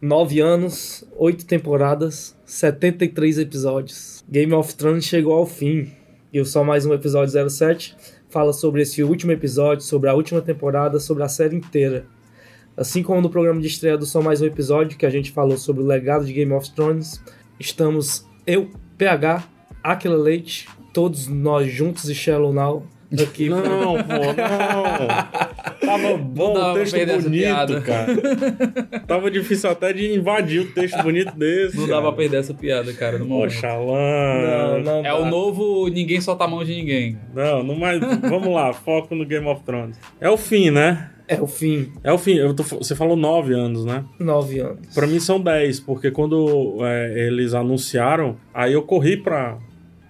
[0.00, 4.24] Nove anos, oito temporadas, 73 episódios.
[4.30, 5.90] Game of Thrones chegou ao fim.
[6.32, 7.96] E o Só Mais Um Episódio 07
[8.28, 12.06] fala sobre esse último episódio, sobre a última temporada, sobre a série inteira.
[12.76, 15.56] Assim como no programa de estreia do Só Mais Um Episódio, que a gente falou
[15.56, 17.20] sobre o legado de Game of Thrones,
[17.58, 19.48] estamos eu, PH,
[19.82, 22.86] Aquila Leite, todos nós juntos e Shallow Now
[23.20, 23.48] aqui.
[23.48, 25.47] Não, pô, não.
[26.02, 29.02] Tava bom dava o texto bonito, cara.
[29.06, 31.76] Tava difícil até de invadir o texto bonito desse.
[31.76, 33.26] Não dá pra perder essa piada, cara, no.
[33.26, 34.98] Poxa, Não, não.
[35.00, 35.16] É dá.
[35.18, 37.18] o novo Ninguém Solta a Mão de Ninguém.
[37.34, 38.00] Não, não mais.
[38.22, 39.98] Vamos lá, foco no Game of Thrones.
[40.20, 41.10] É o fim, né?
[41.26, 41.92] É o fim.
[42.02, 42.34] É o fim.
[42.36, 44.04] Eu tô- você falou nove anos, né?
[44.18, 44.94] Nove anos.
[44.94, 49.58] Pra mim são 10, porque quando é, eles anunciaram, aí eu corri pra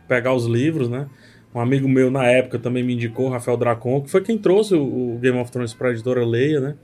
[0.06, 1.06] pegar os livros, né?
[1.54, 5.18] Um amigo meu na época também me indicou, Rafael Dracon, que foi quem trouxe o,
[5.20, 6.74] Game of Thrones pra editora Leia, né?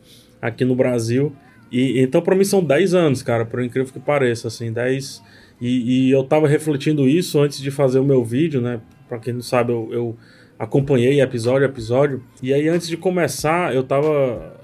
[0.40, 1.34] Aqui no Brasil.
[1.70, 5.22] E então pra mim são 10 anos, cara, por incrível que pareça, assim, 10.
[5.60, 8.80] E, e eu tava refletindo isso antes de fazer o meu vídeo, né?
[9.08, 10.16] Pra quem não sabe, eu, eu
[10.58, 12.22] acompanhei episódio a episódio.
[12.42, 14.54] E aí antes de começar, eu tava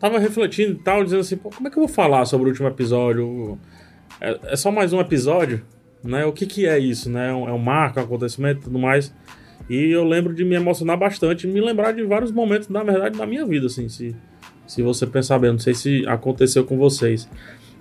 [0.00, 2.68] tava refletindo e tal, dizendo assim, como é que eu vou falar sobre o último
[2.68, 3.58] episódio?
[4.20, 5.62] É, é só mais um episódio,
[6.02, 6.24] né?
[6.26, 7.30] O que que é isso, né?
[7.30, 9.14] É um, é um marco, um acontecimento tudo mais.
[9.68, 13.26] E eu lembro de me emocionar bastante, me lembrar de vários momentos, na verdade, da
[13.26, 14.14] minha vida, assim, se,
[14.66, 15.52] se você pensar bem.
[15.52, 17.28] Não sei se aconteceu com vocês.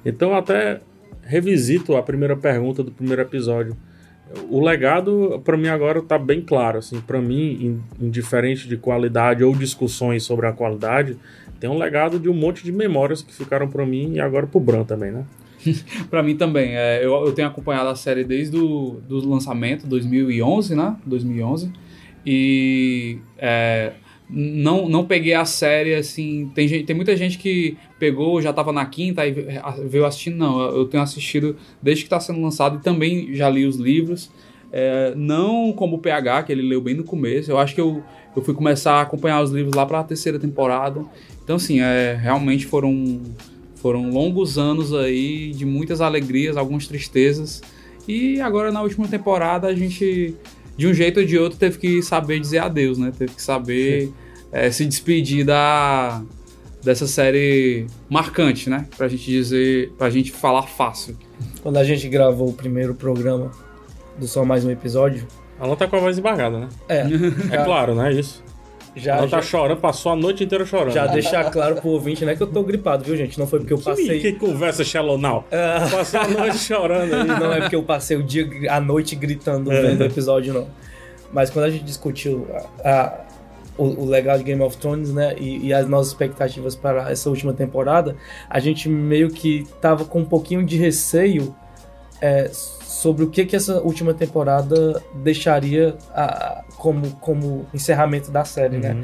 [0.06, 0.81] Então até
[1.22, 3.76] revisito a primeira pergunta do primeiro episódio.
[4.50, 6.80] O legado, pra mim, agora tá bem claro.
[6.80, 11.17] Assim, para mim, in- indiferente de qualidade ou discussões sobre a qualidade,
[11.59, 14.59] tem um legado de um monte de memórias que ficaram pra mim e agora pro
[14.59, 15.23] Bran também, né?
[16.09, 16.75] Pra mim também.
[16.75, 20.95] É, eu, eu tenho acompanhado a série desde o do lançamento, 2011, né?
[21.05, 21.72] 2011.
[22.25, 23.94] E é,
[24.30, 26.52] não, não peguei a série assim.
[26.55, 29.31] Tem, gente, tem muita gente que pegou, já tava na quinta e
[29.88, 30.38] veio assistindo.
[30.38, 34.31] Não, eu tenho assistido desde que tá sendo lançado e também já li os livros.
[34.72, 37.52] É, não como o PH, que ele leu bem no começo.
[37.52, 38.02] Eu acho que eu,
[38.36, 41.05] eu fui começar a acompanhar os livros lá pra terceira temporada.
[41.43, 43.21] Então, assim, é, realmente foram
[43.83, 47.61] foram longos anos aí de muitas alegrias, algumas tristezas.
[48.08, 50.36] E agora na última temporada a gente,
[50.77, 53.11] de um jeito ou de outro, teve que saber dizer adeus, né?
[53.16, 54.10] Teve que saber
[54.54, 56.22] eh, se despedir da,
[56.82, 58.88] dessa série marcante, né?
[58.98, 61.17] Pra gente dizer, pra gente falar fácil.
[61.61, 63.52] Quando a gente gravou o primeiro programa
[64.17, 65.27] do Só Mais Um Episódio,
[65.60, 66.70] Ela tá com a voz embargada, né?
[66.88, 67.02] é,
[67.52, 68.14] É claro, né?
[68.14, 68.42] Isso.
[68.95, 70.93] Já, Ela tá já, chorando, passou a noite inteira chorando.
[70.93, 73.39] já deixar claro pro ouvinte, né, que eu tô gripado, viu, gente?
[73.39, 74.20] Não foi porque eu Que, passei...
[74.20, 75.43] que conversa shallow now.
[75.52, 77.26] Ah, Passou a noite chorando aí.
[77.27, 80.67] não é porque eu passei o dia, a noite gritando vendo o episódio, não.
[81.31, 82.48] Mas quando a gente discutiu
[82.83, 83.20] a- a-
[83.76, 87.27] o, o legado de Game of Thrones, né, e, e as nossas expectativas para essa
[87.30, 88.15] última temporada,
[88.48, 91.55] a gente meio que tava com um pouquinho de receio
[92.21, 92.52] é,
[93.03, 98.93] sobre o que que essa última temporada deixaria a- como, como encerramento da série, né?
[98.93, 99.03] Uhum.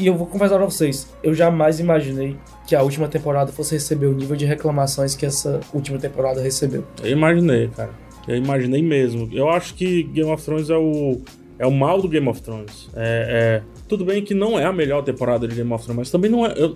[0.00, 2.36] E eu vou confessar pra vocês, eu jamais imaginei
[2.66, 6.84] que a última temporada fosse receber o nível de reclamações que essa última temporada recebeu.
[7.02, 7.90] Eu imaginei, cara.
[8.26, 9.28] Eu imaginei mesmo.
[9.32, 11.20] Eu acho que Game of Thrones é o,
[11.60, 12.88] é o mal do Game of Thrones.
[12.96, 16.10] É, é- Tudo bem que não é a melhor temporada de Game of Thrones, mas
[16.10, 16.52] também não é.
[16.56, 16.74] eu-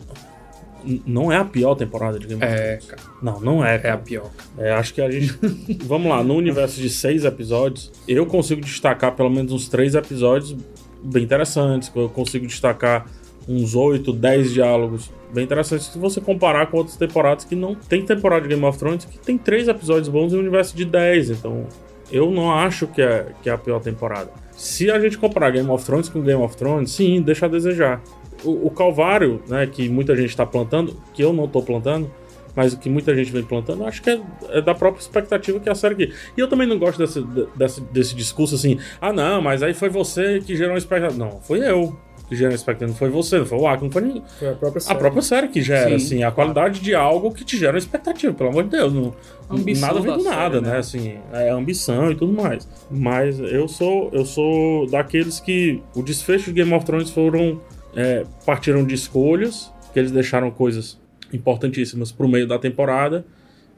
[1.07, 2.87] Não é a pior temporada de Game of É, Thrones.
[2.87, 3.73] cara, Não, não é.
[3.75, 3.99] é a cara.
[3.99, 4.31] pior.
[4.57, 5.39] É, acho que a gente.
[5.85, 10.57] Vamos lá, no universo de seis episódios, eu consigo destacar pelo menos uns três episódios
[11.03, 11.91] bem interessantes.
[11.95, 13.07] Eu consigo destacar
[13.49, 15.87] uns oito, dez diálogos bem interessantes.
[15.87, 19.19] Se você comparar com outras temporadas que não tem temporada de Game of Thrones que
[19.19, 21.31] tem três episódios bons em um universo de dez.
[21.31, 21.67] Então,
[22.11, 24.31] eu não acho que é, que é a pior temporada.
[24.57, 28.03] Se a gente comparar Game of Thrones com Game of Thrones, sim, deixa a desejar.
[28.45, 32.11] O, o Calvário, né, que muita gente está plantando, que eu não estou plantando,
[32.55, 35.69] mas o que muita gente vem plantando, acho que é, é da própria expectativa que
[35.69, 36.13] a série aqui.
[36.37, 39.89] E eu também não gosto desse, desse, desse discurso assim, ah não, mas aí foi
[39.89, 41.17] você que gerou uma expectativa.
[41.25, 41.97] Não, foi eu
[42.29, 44.23] que gerou uma expectativa, não foi você, não foi o Arco, não foi ninguém.
[44.39, 44.99] Foi a própria A série.
[44.99, 48.35] própria série que gera, Sim, assim, a qualidade de algo que te gera uma expectativa,
[48.35, 48.93] pelo amor de Deus.
[48.93, 49.15] Não,
[49.49, 50.71] Ambição nada vem do nada, série, né?
[50.73, 50.79] né?
[50.79, 52.69] Assim, é ambição e tudo mais.
[52.91, 57.61] Mas eu sou, eu sou daqueles que o desfecho de Game of Thrones foram.
[57.97, 60.99] É, partiram de escolhas, que eles deixaram coisas
[61.33, 63.25] importantíssimas pro meio da temporada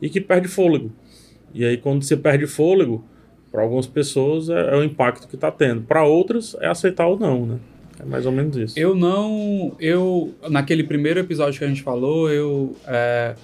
[0.01, 0.93] e que perde fôlego.
[1.53, 3.05] E aí, quando você perde fôlego,
[3.51, 5.83] para algumas pessoas é, é o impacto que tá tendo.
[5.83, 7.59] Para outras, é aceitar ou não, né?
[7.99, 8.79] É mais ou menos isso.
[8.79, 9.75] Eu não.
[9.81, 10.33] Eu.
[10.49, 12.75] Naquele primeiro episódio que a gente falou, eu.
[12.87, 13.35] é,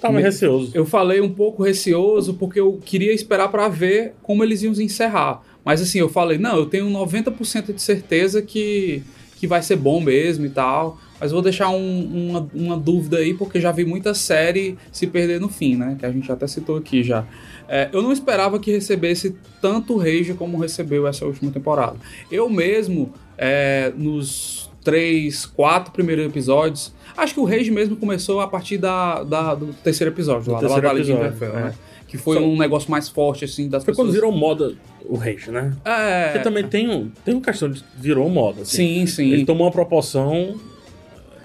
[0.00, 0.72] tava me- receoso.
[0.74, 5.42] Eu falei um pouco receoso porque eu queria esperar pra ver como eles iam encerrar.
[5.64, 9.02] Mas assim, eu falei, não, eu tenho 90% de certeza que,
[9.42, 11.00] que vai ser bom mesmo e tal.
[11.18, 15.40] Mas vou deixar um, uma, uma, dúvida aí, porque já vi muita série se perder
[15.40, 15.96] no fim, né?
[15.98, 17.26] Que a gente até citou aqui já.
[17.68, 21.96] É, eu não esperava que recebesse tanto rage como recebeu essa última temporada.
[22.30, 28.46] Eu mesmo, é, nos três, quatro primeiros episódios, acho que o rage mesmo começou a
[28.46, 31.62] partir da, da do terceiro episódio, do lá, terceiro da Batalha episódio, de é.
[31.64, 31.74] né?
[32.12, 34.08] Que foi Só- um negócio mais forte, assim, das Foi pessoas.
[34.08, 34.74] quando virou moda
[35.06, 35.72] o Rage, né?
[35.82, 36.24] É.
[36.26, 38.60] Porque também tem, um, tem uma questão de virou moda.
[38.62, 38.76] Assim.
[39.00, 39.30] Sim, sim.
[39.32, 40.60] Ele tomou uma proporção.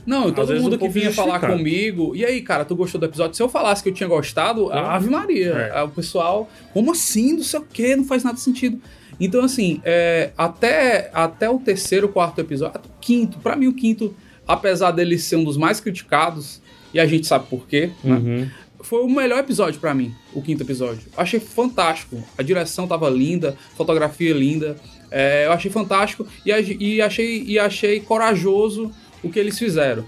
[0.06, 3.34] Não, todo mundo um que vinha falar comigo, e aí, cara, tu gostou do episódio?
[3.36, 4.96] Se eu falasse que eu tinha gostado, Ah.
[4.96, 5.72] Ave Maria.
[5.74, 5.84] É.
[5.84, 7.34] O pessoal, como assim?
[7.34, 8.78] Não sei o que, não faz nada sentido.
[9.20, 14.14] Então, assim, é, até, até o terceiro, quarto episódio, quinto, pra mim o quinto,
[14.46, 16.62] apesar dele ser um dos mais criticados,
[16.94, 18.16] e a gente sabe por quê, né?
[18.18, 18.48] Uhum.
[18.88, 21.02] Foi o melhor episódio pra mim, o quinto episódio.
[21.18, 22.24] Achei fantástico.
[22.38, 24.78] A direção tava linda, fotografia linda.
[25.12, 28.90] É, eu achei fantástico e, e achei, e achei corajoso
[29.22, 30.06] o que eles fizeram.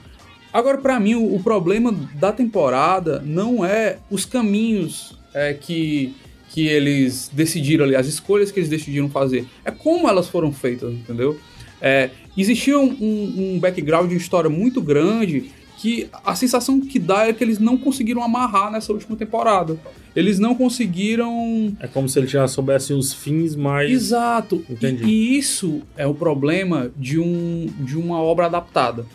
[0.53, 6.15] Agora, pra mim, o, o problema da temporada não é os caminhos é, que,
[6.49, 9.45] que eles decidiram ali, as escolhas que eles decidiram fazer.
[9.65, 11.37] É como elas foram feitas, entendeu?
[11.81, 17.27] É, existia um, um, um background de história muito grande que a sensação que dá
[17.27, 19.79] é que eles não conseguiram amarrar nessa última temporada.
[20.13, 21.73] Eles não conseguiram.
[21.79, 23.89] É como se ele já soubesse os fins mais.
[23.89, 24.61] Exato.
[24.67, 25.05] E, Entendi.
[25.05, 29.05] e isso é o problema de, um, de uma obra adaptada.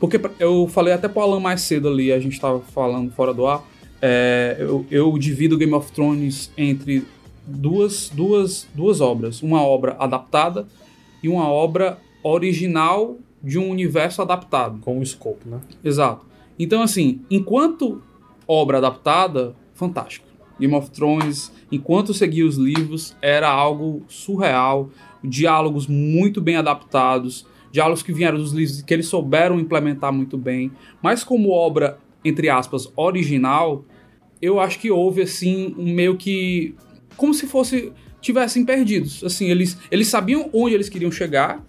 [0.00, 3.46] Porque eu falei até pro Alan mais cedo ali, a gente tava falando fora do
[3.46, 3.64] ar.
[4.02, 7.04] é, eu, eu divido Game of Thrones entre
[7.46, 9.44] duas, duas, duas obras.
[9.44, 10.66] Uma obra adaptada
[11.22, 14.80] e uma obra original de um universo adaptado.
[14.80, 15.60] Com o escopo, né?
[15.84, 16.26] Exato.
[16.58, 18.02] Então, assim, enquanto
[18.48, 20.26] obra adaptada, fantástico.
[20.58, 24.90] Game of Thrones, enquanto seguia os livros, era algo surreal.
[25.22, 30.70] Diálogos muito bem adaptados, diálogos que vieram dos livros que eles souberam implementar muito bem.
[31.02, 33.84] Mas como obra, entre aspas, original,
[34.40, 36.74] eu acho que houve, assim, um meio que.
[37.16, 37.92] Como se fosse.
[38.20, 39.24] tivessem perdidos.
[39.24, 41.64] Assim, eles, eles sabiam onde eles queriam chegar.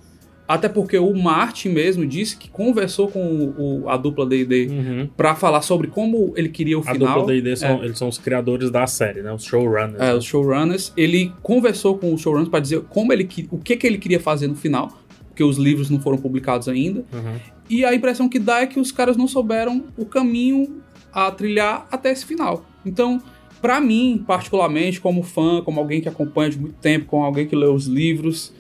[0.48, 5.10] Até porque o Martin mesmo disse que conversou com o- o- a dupla D&D Uhum.
[5.18, 7.18] pra falar sobre como ele queria o A final.
[7.20, 7.86] dupla D&D são, É.
[7.86, 9.34] eles são os criadores da série, né?
[9.34, 9.96] Os showrunners.
[9.96, 10.14] É, né?
[10.14, 13.98] os showrunners, ele conversou com os showrunners para dizer como ele o que, que ele
[13.98, 14.92] queria fazer no final,
[15.30, 17.00] porque os livros não foram publicados ainda.
[17.12, 17.40] Uhum.
[17.68, 20.82] E a impressão que dá é que os caras não souberam o caminho
[21.12, 22.64] a trilhar até esse final.
[22.86, 23.20] Então,
[23.60, 27.56] pra mim, particularmente, como fã, como alguém que acompanha de muito tempo, como alguém que
[27.56, 28.54] lê os livros,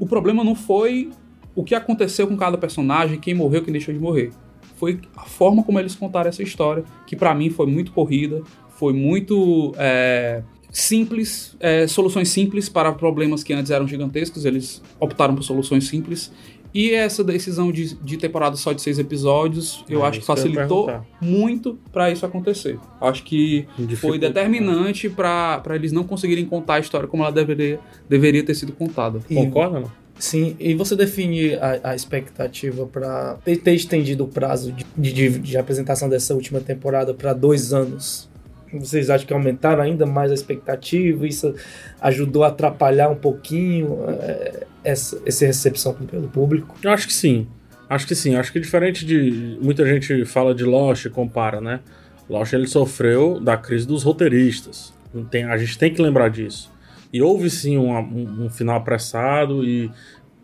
[0.00, 1.10] o problema não foi
[1.56, 4.30] o que aconteceu com cada personagem, quem morreu, quem deixou de morrer.
[4.76, 8.92] Foi a forma como eles contaram essa história, que pra mim foi muito corrida, foi
[8.92, 15.42] muito é, simples, é, soluções simples para problemas que antes eram gigantescos, eles optaram por
[15.42, 16.30] soluções simples.
[16.74, 20.90] E essa decisão de, de temporada só de seis episódios, eu É, acho que facilitou
[21.22, 22.78] muito para isso acontecer.
[23.00, 27.80] Acho que foi Dificulta, determinante para eles não conseguirem contar a história como ela deveria,
[28.06, 29.20] deveria ter sido contada.
[29.30, 29.90] E- Concorda, não?
[30.18, 35.38] Sim, e você define a, a expectativa para ter, ter estendido o prazo de, de,
[35.38, 38.28] de apresentação dessa última temporada para dois anos?
[38.72, 41.26] Vocês acham que aumentaram ainda mais a expectativa?
[41.26, 41.54] Isso
[42.00, 46.74] ajudou a atrapalhar um pouquinho é, essa, essa recepção pelo público?
[46.82, 47.46] Eu acho que sim.
[47.88, 48.34] Acho que sim.
[48.34, 49.56] Acho que diferente de.
[49.62, 51.80] Muita gente fala de Lost compara, né?
[52.28, 54.92] Lost ele sofreu da crise dos roteiristas.
[55.30, 56.74] Tem- a gente tem que lembrar disso.
[57.12, 59.88] E houve sim um, um- um final apressado e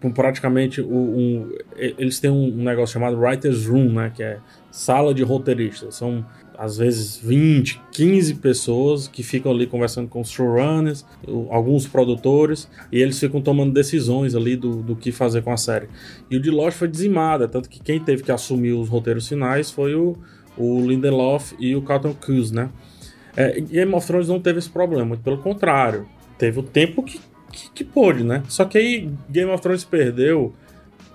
[0.02, 4.12] com praticamente o- um, eles têm um, negócio chamado Writer's Room, né?
[4.14, 4.38] Que é
[4.70, 5.94] sala de roteiristas.
[5.94, 6.24] São
[6.58, 11.04] às vezes 20, 15 pessoas que ficam ali conversando com os showrunners,
[11.50, 15.88] alguns produtores, e eles ficam tomando decisões ali do, do que fazer com a série.
[16.30, 19.70] E o de Lost foi dizimada, tanto que quem teve que assumir os roteiros finais
[19.70, 20.16] foi o,
[20.56, 22.68] o Lindelof e o Carlton Cuse, né?
[23.34, 26.06] É, Game of Thrones não teve esse problema, muito pelo contrário.
[26.38, 27.18] Teve o tempo que,
[27.52, 28.42] que, que pôde, né?
[28.48, 30.54] Só que aí Game of Thrones perdeu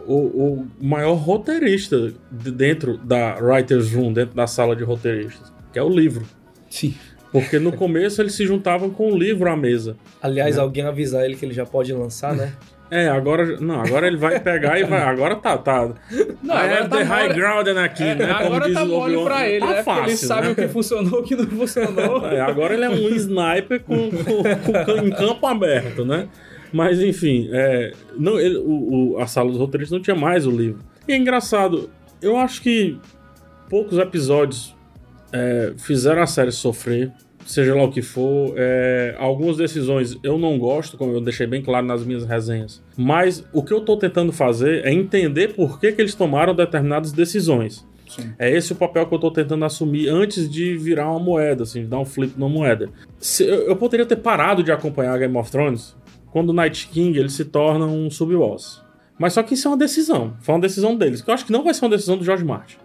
[0.05, 5.79] o, o maior roteirista de dentro da Writer's Room, dentro da sala de roteiristas, que
[5.79, 6.25] é o livro.
[6.69, 6.93] Sim.
[7.31, 9.97] Porque no começo eles se juntavam com o livro à mesa.
[10.21, 10.61] Aliás, Né?
[10.61, 12.53] alguém avisar ele que ele já pode lançar, né?
[12.89, 13.59] É, agora.
[13.59, 15.01] Não, agora ele vai pegar e vai.
[15.01, 15.57] Agora tá.
[15.57, 15.89] tá
[16.41, 18.31] Não, I agora have tá the high ground aqui, É, né?
[18.31, 19.83] Agora tá mole pra ele, tá né?
[19.83, 20.53] Porque ele fácil, sabe né?
[20.53, 22.25] o que funcionou e o que não funcionou.
[22.31, 24.43] É, agora ele é um sniper com, com-
[24.85, 26.27] com- em campo aberto, né?
[26.71, 30.51] Mas enfim, é, não, ele- o, o- a sala dos roteiristas não tinha mais o
[30.51, 30.79] livro.
[31.07, 31.89] E é engraçado,
[32.21, 32.97] eu acho que
[33.69, 34.75] poucos episódios
[35.33, 37.11] é, fizeram a série sofrer.
[37.51, 38.53] Seja lá o que for.
[38.57, 42.81] É, algumas decisões eu não gosto, como eu deixei bem claro nas minhas resenhas.
[42.95, 47.11] Mas o que eu tô tentando fazer é entender por que, que eles tomaram determinadas
[47.11, 47.85] decisões.
[48.07, 48.31] Sim.
[48.39, 51.81] É esse o papel que eu tô tentando assumir antes de virar uma moeda, assim,
[51.81, 52.89] de dar um flip numa moeda.
[53.19, 55.93] Se- eu, eu poderia ter parado de acompanhar Game of Thrones
[56.31, 58.81] quando o Night King ele se torna um sub-boss.
[59.19, 60.35] Mas só que isso é uma decisão.
[60.41, 61.21] Foi uma decisão deles.
[61.21, 62.77] Que eu acho que não vai ser uma decisão do George Martin.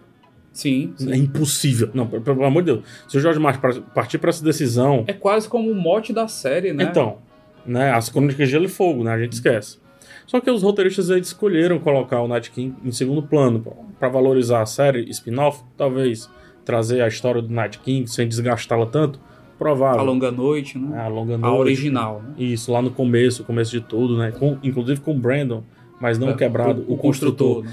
[0.52, 1.10] Sim, sim.
[1.12, 1.90] É impossível.
[1.94, 2.84] Não, pelo amor de Deus.
[3.08, 5.04] Se o George Martin partir pra essa decisão.
[5.06, 6.84] É quase como o mote da série, né?
[6.84, 7.18] Então,
[7.66, 7.90] né?
[7.92, 9.12] As crônicas de Gelo e Fogo, né?
[9.12, 9.78] A gente esquece.
[10.26, 13.64] Só que os roteiristas eles escolheram colocar o Night King em segundo plano
[13.98, 16.28] pra valorizar a série spin-off, talvez
[16.64, 19.18] trazer a história do Night King sem desgastá-la tanto.
[19.58, 20.00] Provável.
[20.00, 20.96] A Longa Noite, né?
[20.98, 21.60] É, a longa A noite.
[21.60, 22.34] original, né?
[22.38, 24.32] Isso, lá no começo, começo de tudo, né?
[24.32, 25.62] Com- inclusive com o Brandon,
[26.02, 27.62] mas não É, quebrado, o, construtor.
[27.64, 27.72] né?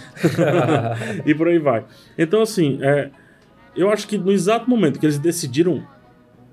[1.26, 1.84] e por aí vai.
[2.18, 3.10] Então, assim, é,
[3.76, 5.84] eu acho que no exato momento que eles decidiram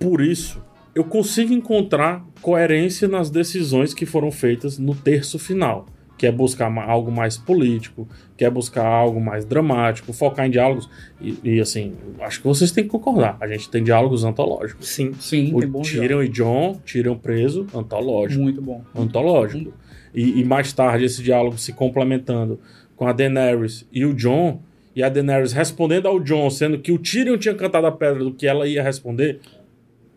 [0.00, 0.60] por isso,
[0.94, 5.84] eu consigo encontrar coerência nas decisões que foram feitas no terço final.
[6.18, 10.88] Que é buscar algo mais político, que é buscar algo mais dramático, focar em diálogos.
[11.20, 13.36] E, e, assim, acho que vocês têm que concordar.
[13.38, 14.88] A gente tem diálogos antológicos.
[14.88, 15.12] Sim.
[15.20, 18.82] Sim, O Tyrion e John, Tyrion preso, antológico Muito bom.
[18.94, 19.74] antológico.
[20.16, 22.58] E, e mais tarde esse diálogo se complementando
[22.96, 24.60] com a Daenerys e o Jon,
[24.94, 28.32] e a Daenerys respondendo ao Jon, sendo que o Tyrion tinha cantado a pedra do
[28.32, 29.40] que ela ia responder.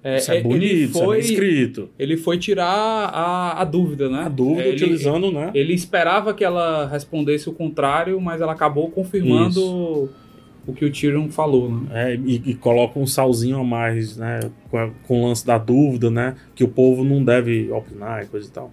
[0.01, 1.89] É, isso é é, bonito, ele isso é foi, bem escrito.
[2.00, 4.24] ele foi tirar a, a dúvida, né?
[4.24, 5.51] A dúvida Ele- utilizando, né?
[5.53, 10.10] Ele esperava que ela respondesse o contrário, mas ela acabou confirmando
[10.68, 12.13] o que o Tyrion falou, né?
[12.13, 14.39] É, e, e coloca um salzinho a mais, né?
[14.70, 16.36] Com, a- com o lance da dúvida, né?
[16.56, 18.72] Que o povo não deve opinar e coisa e tal.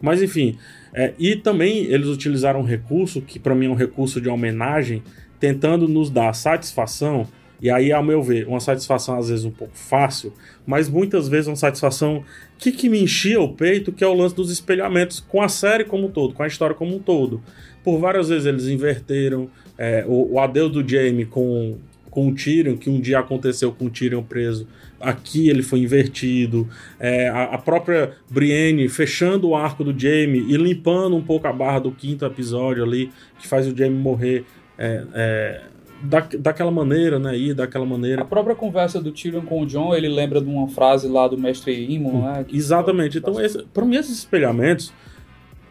[0.00, 0.56] Mas enfim.
[0.94, 5.02] é, e também eles utilizaram um recurso, que para mim é um recurso de homenagem,
[5.38, 7.26] tentando nos dar satisfação.
[7.60, 10.32] E aí, ao meu ver, uma satisfação às vezes um pouco fácil,
[10.66, 12.22] mas muitas vezes uma satisfação
[12.58, 15.84] que, que me enchia o peito, que é o lance dos espelhamentos com a série
[15.84, 17.42] como um todo, com a história como um todo.
[17.84, 19.48] Por várias vezes eles inverteram
[19.78, 21.76] é, o, o adeus do Jaime com,
[22.10, 24.66] com o Tyrion, que um dia aconteceu com o Tyrion preso.
[24.98, 26.66] Aqui ele foi invertido.
[26.98, 31.52] É, a, a própria Brienne fechando o arco do Jaime e limpando um pouco a
[31.52, 34.44] barra do quinto episódio ali, que faz o Jaime morrer
[34.78, 35.60] é, é,
[36.02, 37.36] da, daquela maneira, né?
[37.36, 38.24] Ir daquela A maneira.
[38.24, 41.72] própria conversa do Tyrion com o John, ele lembra de uma frase lá do mestre
[41.92, 42.46] Imon, né?
[42.52, 43.18] Exatamente.
[43.18, 44.92] Então, esse, para mim, esses espelhamentos,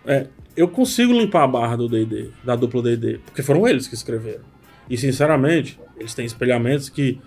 [0.06, 3.96] é, eu consigo limpar a barra do D&D, da dupla D&D, porque foram eles que
[3.96, 4.44] escreveram.
[4.90, 7.20] E, sinceramente, eles têm espelhamentos que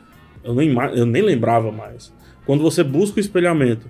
[0.45, 2.12] eu nem, eu nem lembrava mais.
[2.45, 3.87] Quando você busca o espelhamento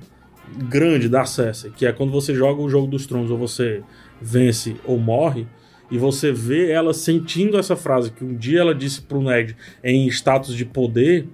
[0.68, 3.82] grande da Cersei, que é quando você joga o jogo dos tronos, ou você
[4.20, 5.46] vence ou morre,
[5.90, 10.06] e você vê ela sentindo essa frase que um dia ela disse pro Ned em
[10.08, 11.26] status de poder,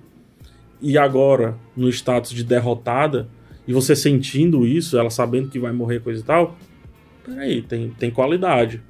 [0.81, 3.29] e agora no status de derrotada,
[3.67, 6.57] e você sentindo isso, ela sabendo que vai morrer, coisa e tal,
[7.25, 8.81] peraí, tem, tem qualidade.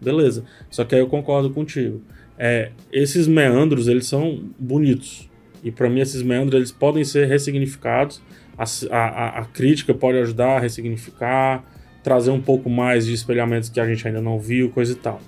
[0.00, 0.44] Beleza.
[0.70, 2.00] Só que aí eu concordo contigo.
[2.38, 5.28] É, esses meandros, eles são bonitos.
[5.64, 8.22] E para mim, esses meandros, eles podem ser ressignificados.
[8.56, 8.64] A,
[8.96, 11.64] a, a crítica pode ajudar a ressignificar,
[12.02, 15.20] trazer um pouco mais de espelhamentos que a gente ainda não viu, coisa e tal.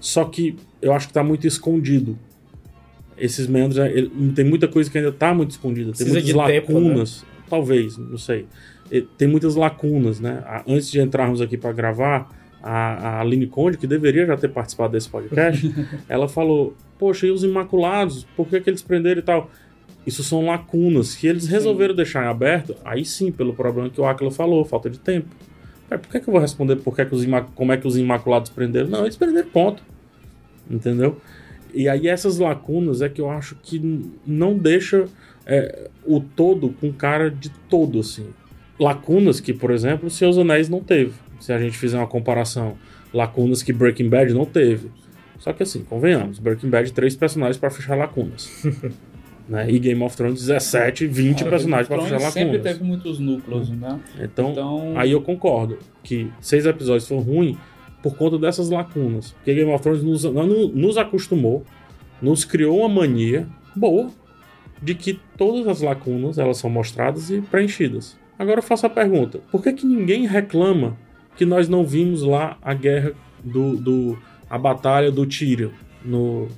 [0.00, 2.16] Só que eu acho que tá muito escondido.
[3.16, 5.86] Esses meandros, ele- tem muita coisa que ainda tá muito escondida.
[5.92, 7.24] Tem Precisa muitas de tempo, lacunas.
[7.48, 8.46] Talvez, não sei.
[9.16, 10.42] Tem muitas lacunas, né?
[10.66, 12.28] Antes de entrarmos aqui para gravar,
[12.62, 15.72] a, a Aline Conde, que deveria já ter participado desse podcast,
[16.08, 18.24] ela falou: Poxa, e os Imaculados?
[18.36, 19.50] Por que, que eles prenderam e tal?
[20.06, 24.06] Isso são lacunas que eles resolveram deixar em aberto, aí sim, pelo problema que o
[24.06, 25.28] Aquila falou, falta de tempo.
[25.88, 27.24] Cara, por que, que eu vou responder por que que os
[27.54, 28.88] como é que os Imaculados prenderam?
[28.88, 29.82] Não, eles prenderam, ponto.
[30.70, 31.20] Entendeu?
[31.74, 35.06] E aí essas lacunas é que eu acho que não deixa
[35.48, 38.26] é, o todo com cara de todo, assim.
[38.78, 41.12] Lacunas que, por exemplo, Seus Anéis não teve.
[41.40, 42.76] Se a gente fizer uma comparação.
[43.12, 44.90] Lacunas que Breaking Bad não teve.
[45.38, 48.50] Só que assim, convenhamos, Breaking Bad, três personagens para fechar lacunas.
[49.48, 49.70] né?
[49.70, 52.72] E Game of Thrones, 17, 20 Ah, personagens para fechar Thrones sempre lacunas.
[52.72, 53.98] teve muitos núcleos, né?
[54.20, 57.56] Então, Então, Aí eu concordo que seis episódios foram ruins
[58.02, 59.32] por conta dessas lacunas.
[59.32, 61.64] Porque Game of Thrones nos, nos- nos acostumou,
[62.20, 64.10] nos criou uma mania boa
[64.82, 68.16] de que todas as lacunas elas são mostradas e preenchidas.
[68.38, 70.96] Agora eu faço a pergunta: por que, que ninguém reclama
[71.36, 73.76] que nós não vimos lá a guerra do.
[73.76, 74.18] do
[74.50, 75.70] a batalha do Tyrion
[76.04, 76.48] no,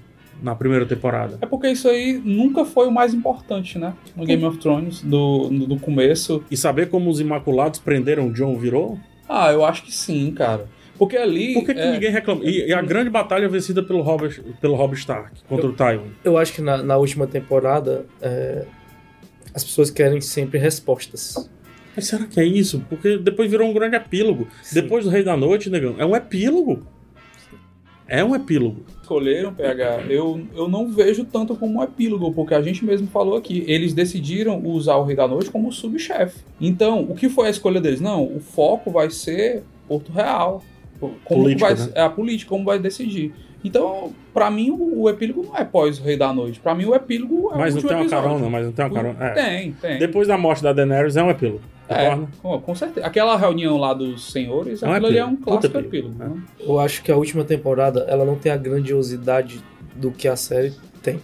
[0.42, 1.38] na primeira temporada?
[1.40, 3.94] É porque isso aí nunca foi o mais importante, né?
[4.14, 6.44] No Game of Thrones, do, no- do começo.
[6.50, 8.98] E saber como os Imaculados prenderam John virou?
[9.28, 10.66] Ah, eu acho que sim, cara.
[11.00, 11.54] Porque ali.
[11.54, 12.44] Por que, que é, ninguém reclama?
[12.44, 16.12] E, e a grande batalha é vencida pelo Robert, pelo Robb Stark contra o Tywin.
[16.22, 18.66] Eu acho que na, na última temporada é,
[19.54, 21.48] As pessoas querem sempre respostas.
[21.96, 22.84] Mas será que é isso?
[22.86, 24.46] Porque depois virou um grande epílogo.
[24.62, 24.74] Sim.
[24.74, 26.86] Depois do Rei da Noite, negão, é um epílogo.
[28.06, 28.84] É um epílogo.
[29.00, 33.36] escolheram, PH, eu, eu não vejo tanto como um epílogo, porque a gente mesmo falou
[33.38, 36.40] aqui, eles decidiram usar o Rei da Noite como subchefe.
[36.60, 38.02] Então, o que foi a escolha deles?
[38.02, 40.62] Não, o foco vai ser Porto Real.
[41.00, 41.92] Como Política, vai, né?
[41.94, 43.32] É a política, como vai decidir.
[43.64, 46.60] Então, pra mim, o, o epílogo não é pós o Rei da Noite.
[46.60, 48.28] Pra mim, o epílogo é mas o não tem uma episódio.
[48.28, 49.24] carona, mas não tem uma carona.
[49.24, 49.30] É.
[49.32, 49.98] Tem, tem.
[49.98, 51.60] Depois da morte da Daenerys é um epílogo.
[51.88, 53.04] É, com, com certeza.
[53.06, 55.50] Aquela reunião lá dos senhores, É um aquilo ali é um epílogo.
[55.50, 56.34] Puta clássico epílogo, epílogo.
[56.36, 56.42] né?
[56.60, 59.60] Eu acho que a última temporada ela não tem a grandiosidade
[59.96, 61.20] do que a série tem,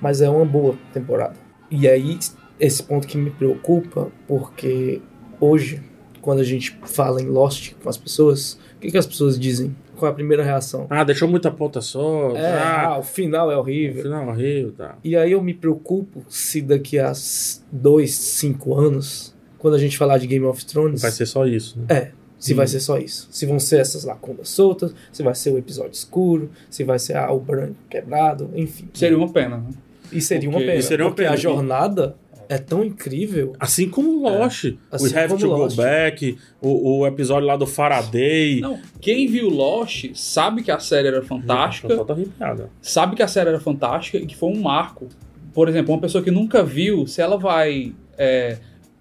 [0.00, 1.34] mas é uma boa temporada.
[1.70, 2.18] E aí
[2.60, 5.00] esse ponto que me preocupa, porque
[5.40, 5.82] hoje
[6.20, 9.74] quando a gente fala em Lost com as pessoas, o que, que as pessoas dizem?
[9.96, 10.86] Qual é a primeira reação?
[10.90, 12.36] Ah, deixou muita ponta só.
[12.36, 14.02] É, ah, ah, o final é horrível.
[14.02, 14.96] final horrível, tá.
[15.02, 17.12] E aí eu me preocupo se daqui a
[17.72, 21.78] dois, cinco anos, quando a gente falar de Game of Thrones, Vai ser só isso,
[21.78, 21.86] né?
[21.88, 22.56] É, se Hum.
[22.56, 23.26] vai ser só isso.
[23.30, 27.16] Se vão ser essas lacunas soltas, se vai ser o episódio escuro, se vai ser
[27.16, 28.88] ah, o branco quebrado, enfim.
[28.92, 29.70] Seria uma pena, né?
[30.12, 30.78] E seria uma Porque- pena.
[30.78, 31.34] e seria uma porque pena.
[31.34, 32.16] a jornada
[32.48, 33.54] é tão incrível.
[33.58, 34.74] Assim como Lost.
[34.90, 35.76] assim We Have to Lost.
[35.76, 38.60] Go Back, o, o episódio lá do Faraday.
[38.60, 42.70] Não, quem viu Lost sabe que a série era fantástica, Só tá arrepiada.
[42.80, 45.08] sabe que a série era fantástica e que foi um marco.
[45.52, 48.58] Por exemplo, uma pessoa que nunca viu, se ela vai é,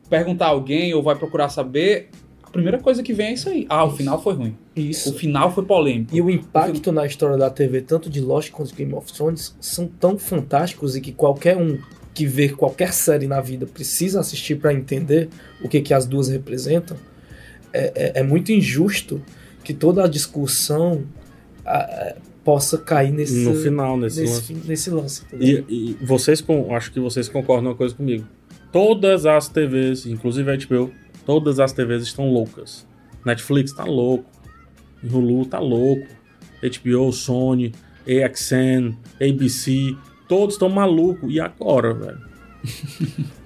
[0.10, 2.10] perguntar a alguém ou vai procurar saber,
[2.44, 3.66] a primeira coisa que vem é isso aí.
[3.68, 4.58] Ah, o final foi ruim.
[4.76, 5.14] O Isso.
[5.14, 6.16] final foi polêmico.
[6.16, 9.56] E o impacto na história da TV, tanto de Lost quanto de Game of Thrones,
[9.60, 11.78] são tão fantásticos e que qualquer um
[12.16, 15.30] que vê qualquer série na vida precisa assistir para entender
[15.62, 16.98] o que, que as duas representam.
[17.74, 19.22] É, é- é muito injusto
[19.64, 21.04] que toda a discussão
[21.66, 24.68] ah, possa cair nesse, No final, nesse, nesse, lance.
[24.68, 25.22] nesse lance.
[25.40, 28.26] E, e vocês, com, acho que vocês concordam uma coisa comigo.
[28.72, 30.92] Todas as TVs, inclusive a HBO,
[31.26, 32.88] todas as TVs estão loucas.
[33.26, 34.30] Netflix tá louco.
[35.04, 36.08] Hulu tá louco.
[36.62, 37.74] HBO, Sony,
[38.08, 39.96] AXN, ABC,
[40.28, 41.34] todos estão malucos.
[41.34, 42.36] E agora, velho?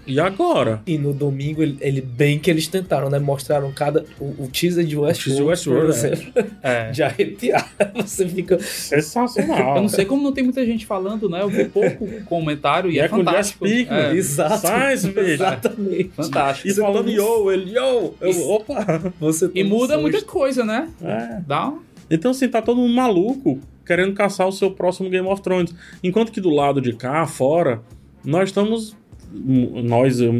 [0.07, 0.81] e agora?
[0.87, 3.19] E no domingo, ele, ele- bem que eles tentaram, né?
[3.19, 4.05] Mostraram cada.
[4.19, 5.97] O, o teaser de Westworld, teaser de Westworld, por é.
[6.13, 6.91] exemplo, É.
[6.91, 7.69] de arrepiar.
[7.95, 8.57] Você fica.
[8.59, 9.75] Sensacional.
[9.75, 11.41] Eu não sei como não tem muita gente falando, né?
[11.41, 13.67] Eu vi pouco comentário e, E é, é com o fantástico.
[13.67, 13.99] Jess Pinkman.
[13.99, 15.07] É, Exato.
[15.09, 15.19] Bicho.
[15.29, 16.11] Exatamente.
[16.15, 16.67] fantástico.
[16.69, 18.13] E falando yo, ele yo.
[18.21, 18.49] Eu, Isso.
[18.49, 19.13] opa.
[19.19, 20.01] Você E muda susto.
[20.01, 20.89] muita coisa, né?
[21.03, 21.41] É.
[21.45, 21.79] Dá um...
[22.09, 25.73] Então, assim, tá todo mundo maluco querendo caçar o seu próximo Game of Thrones.
[26.03, 27.81] Enquanto que do lado de cá, fora,
[28.23, 28.95] nós estamos.
[29.33, 30.31] Nós, eu,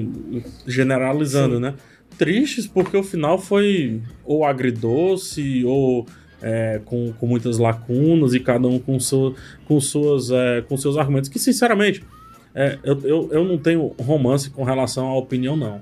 [0.68, 1.62] generalizando, Sim.
[1.62, 1.74] né?
[2.16, 6.06] Tristes porque o final foi ou agridoce ou.
[6.44, 9.36] é, com, com muitas lacunas e cada um com, seu,
[9.66, 11.28] com, suas, é, com seus argumentos.
[11.28, 12.04] Que, sinceramente,
[12.54, 15.82] é, eu, eu, eu não tenho romance com relação à opinião, não.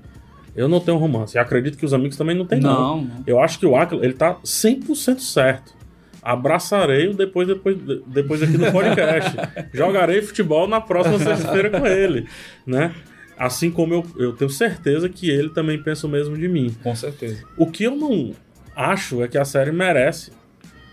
[0.56, 1.36] Eu não tenho romance.
[1.36, 3.02] E acredito que os amigos também não têm, não.
[3.02, 3.12] Não.
[3.28, 5.77] Eu acho que o Aquila, ele tá 100% certo.
[6.22, 7.78] Abraçarei-o depois, depois,
[8.08, 9.36] depois aqui no podcast.
[9.74, 12.28] Jogarei futebol na próxima sexta-feira com ele,
[12.66, 12.94] né?
[13.38, 16.76] Assim como eu, eu tenho certeza que ele também pensa o mesmo de mim.
[16.82, 17.44] Com certeza.
[17.56, 18.34] O que eu não
[18.76, 20.32] acho é que a série merece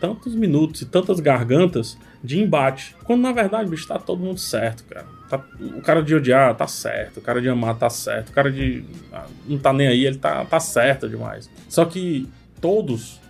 [0.01, 2.95] tantos minutos e tantas gargantas de embate.
[3.05, 5.07] Quando na verdade, bicho, tá todo mundo certo, cara.
[5.29, 8.53] Tá- o cara de odiar tá certo, o cara de amar tá certo, o cara
[8.53, 8.85] de.
[9.13, 11.51] ah, não tá nem aí, ele tá, tá certo demais.
[11.69, 12.29] Só que
[12.61, 13.21] todos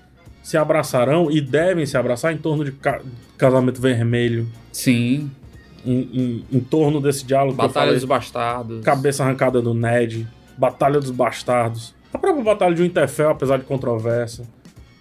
[0.45, 3.01] se abraçarão e devem se abraçar em torno de ca-
[3.37, 5.29] casamento vermelho, Sim.
[5.85, 7.95] em, em- em torno desse diálogo que eu Batalha falei.
[8.01, 8.85] dos Bastardos.
[8.85, 14.45] Cabeça arrancada do Ned, Batalha dos Bastardos, a própria Batalha de Winterfell, apesar de controvérsia.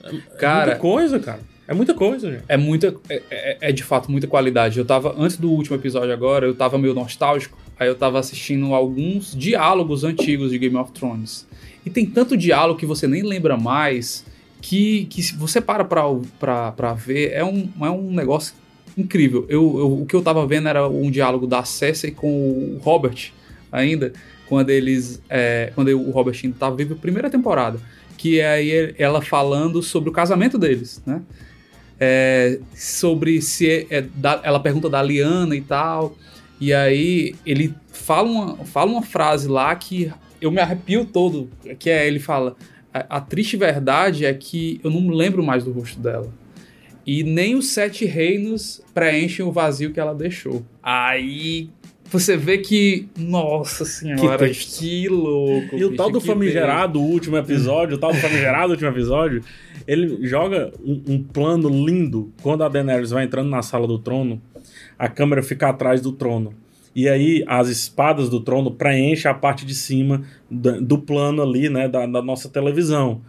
[0.03, 1.39] É Cara, muita coisa, cara.
[1.67, 2.43] É muita coisa, gente.
[2.49, 2.93] é muita.
[3.09, 4.77] É, é- é de fato muita qualidade.
[4.79, 5.15] Eu tava.
[5.17, 7.57] Antes do último episódio agora, eu tava meio nostálgico.
[7.79, 11.47] Aí eu tava assistindo alguns diálogos antigos de Game of Thrones.
[11.85, 14.25] E tem tanto diálogo que você nem lembra mais.
[14.65, 18.55] Que, que se você para pra ver, é um, é um negócio
[18.97, 19.45] incrível.
[19.49, 23.33] Eu, eu- o que eu tava vendo era um diálogo da Cersei com o Robert,
[23.69, 24.13] ainda,
[24.47, 25.21] quando eles.
[25.29, 27.77] é, quando o Robert ainda tava vivo, primeira temporada.
[28.17, 31.21] Que é aí ela falando sobre o casamento deles, né?
[31.99, 36.15] É, sobre se é, é da- ela pergunta da Liana e tal.
[36.57, 41.89] E aí ele fala uma, fala uma frase lá que eu me arrepio todo, que
[41.89, 42.55] é ele fala:
[42.93, 46.31] a, a triste verdade é que eu não me lembro mais do rosto dela.
[47.05, 50.63] E nem os sete reinos preenchem o vazio que ela deixou.
[50.81, 51.69] Aí
[52.05, 54.83] você vê que, nossa senhora, que, texto.
[55.09, 55.75] louco.
[55.75, 59.43] E o bicho, tal do que famigerado último episódio, o tal do famigerado último episódio,
[59.87, 64.41] ele joga um, um plano lindo quando a Daenerys vai entrando na sala do trono,
[64.97, 66.53] a câmera fica atrás do trono.
[66.95, 71.87] E aí as espadas do trono preenchem a parte de cima do, plano ali, né,
[71.87, 73.21] da, da, nossa televisão.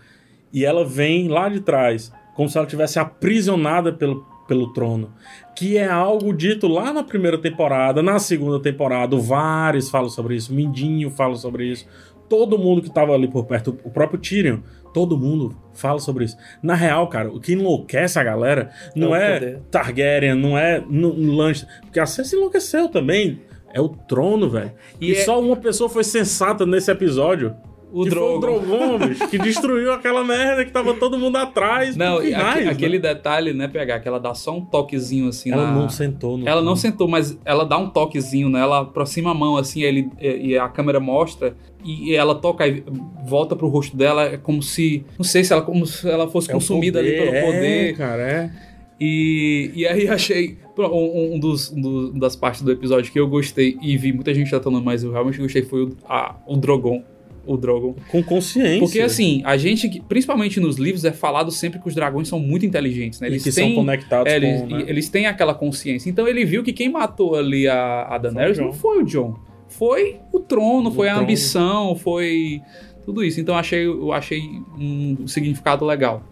[0.53, 5.13] E ela vem lá de trás, como se ela tivesse aprisionada pelo, pelo trono.
[5.57, 10.37] Que é algo dito lá na primeira temporada, na segunda temporada, o Vares fala sobre
[10.37, 11.87] isso, Mindinho fala sobre isso,
[12.29, 14.59] todo mundo que estava ali por perto, o próprio Tyrion,
[14.93, 16.37] todo mundo fala sobre isso.
[16.63, 21.69] Na real, cara, o que enlouquece a galera não é, é Targaryen, não é Lannister,
[21.83, 23.41] porque a Cersei enlouqueceu também.
[23.75, 24.73] É o trono, velho.
[25.01, 25.25] E, e é...
[25.25, 27.55] só uma pessoa foi sensata nesse episódio.
[27.93, 28.29] O que Drogon.
[28.29, 31.95] Foi o Drogon, bicho, que destruiu aquela merda que tava todo mundo atrás.
[31.97, 33.15] Não, finais, aquele né?
[33.15, 35.73] detalhe, né, pegar que ela dá só um toquezinho assim Ela na...
[35.73, 38.61] não sentou no Ela não sentou, mas ela dá um toquezinho, né?
[38.61, 42.83] Ela aproxima a mão assim, ele, e a câmera mostra e ela toca e
[43.27, 46.51] volta pro rosto dela, é como se, não sei se ela como se ela fosse
[46.51, 47.91] é consumida poder, ali pelo poder.
[47.91, 48.51] É, cara, é.
[48.99, 53.77] E, e aí achei um, um, dos, um das partes do episódio que eu gostei
[53.81, 57.03] e vi muita gente tratando, mas eu realmente gostei foi o, a, o Drogon
[57.47, 57.95] o Drogon.
[58.11, 58.79] Com consciência.
[58.79, 62.65] Porque assim, a gente, principalmente nos livros, é falado sempre que os dragões são muito
[62.65, 63.29] inteligentes, né?
[63.29, 64.85] Eles e que têm, são conectados é, com, eles, né?
[64.87, 66.09] eles têm aquela consciência.
[66.09, 69.39] Então ele viu que quem matou ali a, a Daenerys foi não foi o John.
[69.69, 71.21] Foi o trono, o foi trono.
[71.21, 72.63] a ambição, foi
[73.05, 73.41] tudo isso.
[73.41, 74.41] Então achei, eu achei
[74.79, 76.23] um significado legal.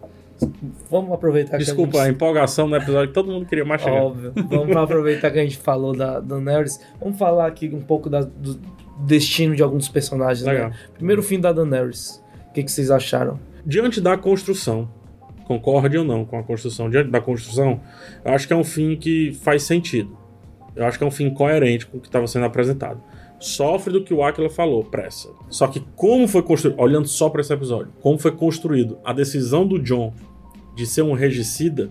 [0.89, 2.09] Vamos aproveitar Desculpa, que a, gente...
[2.09, 4.03] a empolgação no episódio que todo mundo queria mais chegar.
[4.03, 4.33] Óbvio.
[4.49, 6.79] Vamos aproveitar que a gente falou da Daenerys.
[6.99, 8.59] Vamos falar aqui um pouco da, do,
[9.05, 10.45] destino de alguns personagens.
[10.45, 10.53] Né?
[10.53, 10.69] Legal.
[10.69, 10.75] Né?
[10.93, 12.23] Primeiro o fim da Daenerys.
[12.49, 13.39] O que, que vocês acharam?
[13.65, 14.89] Diante da construção,
[15.45, 17.79] concorde ou não com a construção, diante da construção,
[18.23, 20.17] eu acho que é um fim que faz sentido.
[20.75, 23.01] Eu acho que é um fim coerente com o que estava sendo apresentado.
[23.39, 25.29] Sofre do que o Aquila falou, pressa.
[25.49, 29.67] Só que como foi construído, olhando só para esse episódio, como foi construído a decisão
[29.67, 30.13] do John
[30.75, 31.89] de ser um regicida,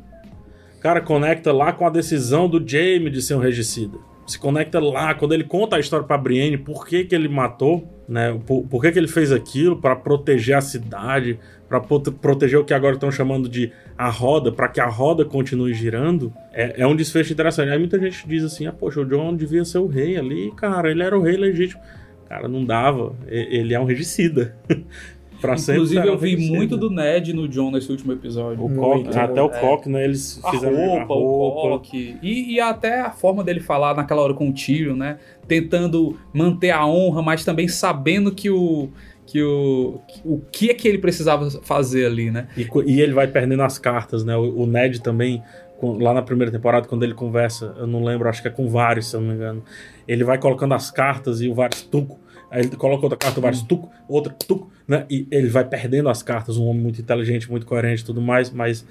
[0.80, 5.14] cara, conecta lá com a decisão do Jaime de ser um regicida se conecta lá,
[5.14, 8.38] quando ele conta a história para Brienne, por que, que ele matou, né?
[8.46, 12.72] Por, por que, que ele fez aquilo para proteger a cidade, para proteger o que
[12.72, 16.94] agora estão chamando de a roda, para que a roda continue girando, é, é, um
[16.94, 17.70] desfecho interessante.
[17.70, 20.90] Aí muita gente diz assim: ah, poxa, o John devia ser o rei ali, cara,
[20.90, 21.80] ele era o rei legítimo.
[22.28, 24.56] Cara, não dava, ele é um regicida.
[25.42, 28.64] Pra Inclusive, eu vi muito do Ned no John nesse último episódio.
[28.64, 29.88] O Coque, até o é.
[29.88, 30.04] Né?
[30.04, 31.58] Eles fizeram a roupa, a roupa.
[31.58, 32.16] o Coque.
[32.22, 35.18] E, e, até a forma dele falar naquela hora com o Tyrion, né?
[35.48, 38.88] Tentando manter a honra, mas também sabendo que o
[39.26, 42.46] que o, o que é que ele precisava fazer ali, né?
[42.56, 44.36] E, e ele vai perdendo as cartas, né?
[44.36, 45.42] O, o, Ned também,
[45.82, 48.68] lá na primeira temporada, quando ele conversa, eu não lembro, acho que é com o
[48.68, 49.64] Varys, se eu não me engano.
[50.06, 52.21] Ele vai colocando as cartas e o Varys tuco
[52.52, 55.06] Aí ele coloca outra carta, vários tuco, outra tuco, né?
[55.08, 58.50] E ele vai perdendo as cartas, um homem muito inteligente, muito coerente e tudo mais,
[58.50, 58.86] mas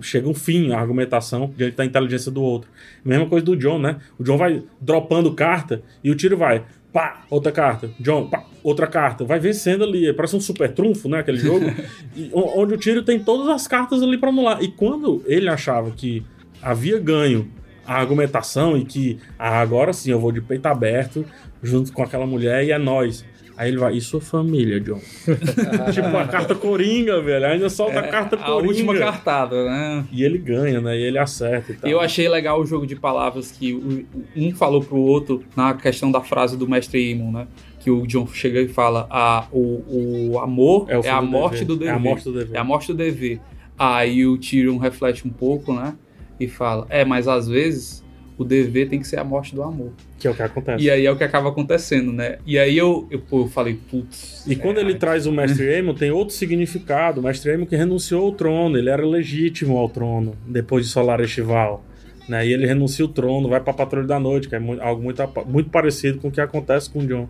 [0.00, 2.70] chega um fim a argumentação diante da inteligência do outro.
[3.04, 3.96] Mesma coisa do John, né?
[4.16, 8.86] O John vai dropando carta e o tiro vai, pá, outra carta, John, pá, outra
[8.86, 11.66] carta, vai vencendo ali, parece um super trunfo, né, aquele jogo,
[12.14, 14.62] e, onde o tiro tem todas as cartas ali para anular.
[14.62, 16.22] E quando ele achava que
[16.62, 17.50] havia ganho
[17.90, 21.26] a argumentação e que ah, agora sim eu vou de peito aberto,
[21.60, 23.24] junto com aquela mulher e é nós.
[23.56, 25.00] Aí ele vai, e sua família, John?
[25.92, 27.46] tipo a carta coringa, velho.
[27.46, 28.52] Ainda solta é, a carta coringa.
[28.52, 30.04] A última cartada, né?
[30.12, 30.96] E ele ganha, né?
[30.96, 31.90] E ele acerta e tal.
[31.90, 36.20] Eu achei legal o jogo de palavras que um falou pro outro na questão da
[36.20, 37.48] frase do mestre Imon, né?
[37.80, 41.64] Que o John chega e fala: ah, o, o amor é, o é a morte
[41.64, 41.92] do dever.
[41.92, 42.56] É a morte do dever.
[42.56, 43.40] É a morte do dever.
[43.76, 45.96] Aí o Tyrion reflete um pouco, né?
[46.40, 48.02] E fala: é, mas às vezes
[48.40, 49.92] o dever tem que ser a morte do amor.
[50.18, 50.82] Que é o que acontece.
[50.82, 52.38] E aí é o que acaba acontecendo, né?
[52.46, 54.46] E aí eu, eu, pô, eu falei, putz.
[54.46, 57.20] E quando ele traz o Mestre Aemon, tem outro significado.
[57.20, 61.20] O Mestre Aemon que renunciou ao trono, ele era legítimo ao trono, depois de Solar
[61.20, 61.84] Estival.
[62.26, 62.46] Né?
[62.46, 65.68] E ele renuncia o trono, vai pra Patrulha da Noite, que é algo muito, muito
[65.68, 67.28] parecido com o que acontece com o John.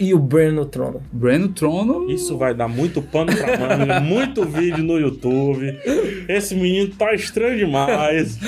[0.00, 1.02] E o Bran no trono.
[1.12, 2.10] Bran no trono.
[2.10, 5.78] Isso vai dar muito pano pra manga, muito vídeo no YouTube.
[6.26, 8.38] Esse menino tá estranho demais.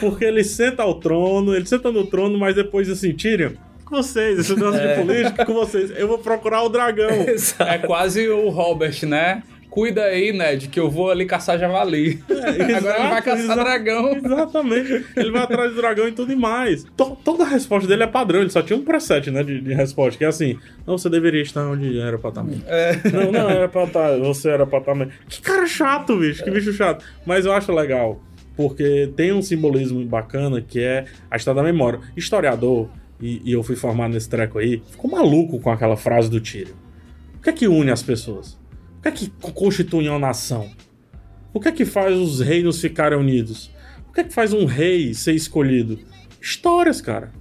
[0.00, 3.52] Porque ele senta ao trono, ele senta no trono, mas depois assim, Tyrion,
[3.84, 4.94] com vocês, esse negócio é.
[4.94, 5.92] de política, com vocês.
[5.94, 7.10] Eu vou procurar o dragão.
[7.60, 9.42] é quase o Robert, né?
[9.72, 12.22] Cuida aí, Ned, que eu vou ali caçar javali.
[12.28, 14.16] É, exato, Agora ele vai caçar dragão.
[14.16, 15.06] Exatamente.
[15.16, 16.84] Ele vai atrás do dragão e tudo mais.
[16.94, 19.72] To toda a resposta dele é padrão, ele só tinha um preset, né, de, de,
[19.72, 22.44] resposta, que é assim, não, você deveria estar onde era pra estar.
[22.66, 22.92] É.
[23.12, 24.94] Não, não, era pra estar, você era pra estar.
[25.28, 27.04] Que cara chato, bicho, que bicho chato.
[27.24, 28.20] Mas eu acho legal,
[28.56, 32.00] porque tem um simbolismo bacana que é a história da memória.
[32.16, 32.88] Historiador,
[33.20, 36.74] e, e eu fui formado nesse treco aí, ficou maluco com aquela frase do Tyrion.
[37.38, 38.61] O que é que une as pessoas?
[39.02, 40.70] O que é que constitui uma nação?
[41.52, 43.68] O que é que faz os reinos ficarem unidos?
[44.08, 45.98] O que é que faz um rei ser escolhido?
[46.40, 47.32] Histórias, cara.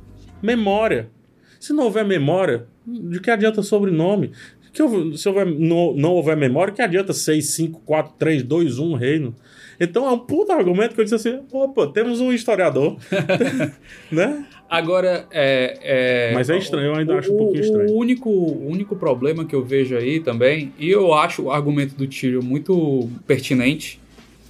[0.42, 1.12] Memória.
[1.60, 4.32] Se não houver memória, de que adianta sobrenome?
[4.74, 8.94] Que se houver, não, não houver memória, que adianta 6, 5, 4, 3, 2, 1
[8.94, 9.36] reino?
[9.80, 12.98] Então é um puta argumento que eu disse assim: opa, temos um historiador.
[14.12, 14.46] né?
[14.70, 17.92] Agora, é, é- Mas é estranho, eu ainda acho um pouquinho o- estranho.
[17.92, 21.94] O único, o único problema que eu vejo aí também, e eu acho o argumento
[21.96, 24.00] do Tyrion muito pertinente,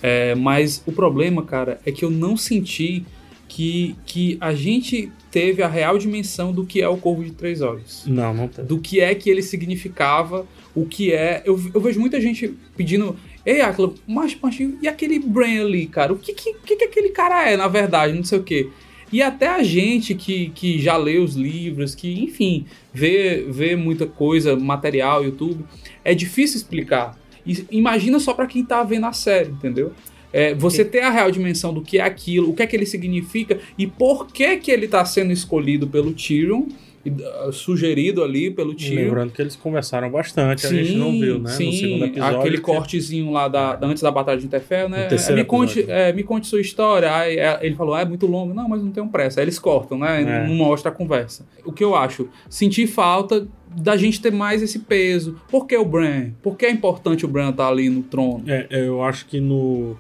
[0.04, 3.04] é, mas o problema, cara, é que eu não senti
[3.52, 7.62] que, que a gente teve a real dimensão do que é o Corvo de Três
[7.62, 8.06] Olhos.
[8.08, 8.64] Não, não tem.
[8.64, 11.44] Do que é que ele significava, o que é.
[11.46, 13.14] Eu, eu vejo muita gente pedindo.
[13.46, 16.14] Ei, Akla, mas, mas e aquele Bran ali, cara?
[16.14, 18.14] O que, que, que, que aquele cara é, na verdade?
[18.14, 18.70] Não sei o quê.
[19.12, 24.08] E até a gente que, que já lê os livros, que, enfim, vê, vê muita
[24.08, 25.66] coisa, material, YouTube,
[26.06, 27.20] é difícil explicar.
[27.46, 29.92] E imagina só pra quem tá vendo a série, entendeu?
[30.34, 32.86] É, você ter a real dimensão do que é aquilo, o que é que ele
[32.86, 36.64] significa e por que que ele tá sendo escolhido pelo Tyrion,
[37.06, 39.04] uh, sugerido ali pelo Tyrion.
[39.06, 41.50] Lembrando que eles conversaram bastante, a gente não viu, né?
[41.52, 42.40] Sim, no segundo episódio.
[42.40, 45.08] aquele que- cortezinho lá da, da- antes da Batalha de Interfell, né?
[45.34, 47.14] Me, conte, é, me conte sua história.
[47.14, 48.54] Aí é, ele falou, ah, é muito longo.
[48.54, 49.40] Não, mas não tem pressa.
[49.42, 50.22] Aí eles cortam, né?
[50.22, 50.48] É.
[50.48, 51.46] Não mostra a conversa.
[51.66, 52.30] O que eu acho?
[52.50, 55.38] Senti falta da gente ter mais esse peso.
[55.50, 56.32] Por que o Bran?
[56.42, 58.44] Por que é importante o Bran estar ali no trono?
[58.48, 59.98] É, eu acho que no.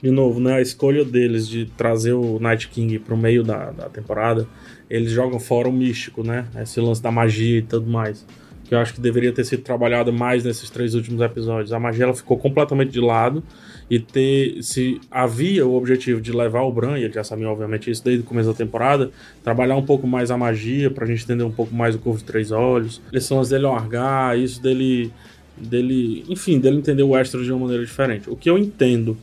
[0.00, 0.54] De novo, né?
[0.54, 4.46] A escolha deles de trazer o Night King pro meio da, da temporada,
[4.88, 6.46] eles jogam fora o místico, né?
[6.60, 8.24] Esse lance da magia e tudo mais.
[8.64, 11.72] Que eu acho que deveria ter sido trabalhada mais nesses três últimos episódios.
[11.72, 13.42] A magia ela ficou completamente de lado.
[13.90, 14.62] E ter.
[14.62, 18.22] Se havia o objetivo de levar o Bran, e ele já sabia, obviamente, isso desde
[18.22, 19.10] o começo da temporada,
[19.42, 22.24] trabalhar um pouco mais a magia, pra gente entender um pouco mais o Corvo de
[22.24, 23.00] Três Olhos.
[23.12, 25.10] Esse lance dele largar, isso dele.
[25.56, 26.24] dele.
[26.28, 28.30] Enfim, dele entender o Westeros de uma maneira diferente.
[28.30, 29.16] O que eu entendo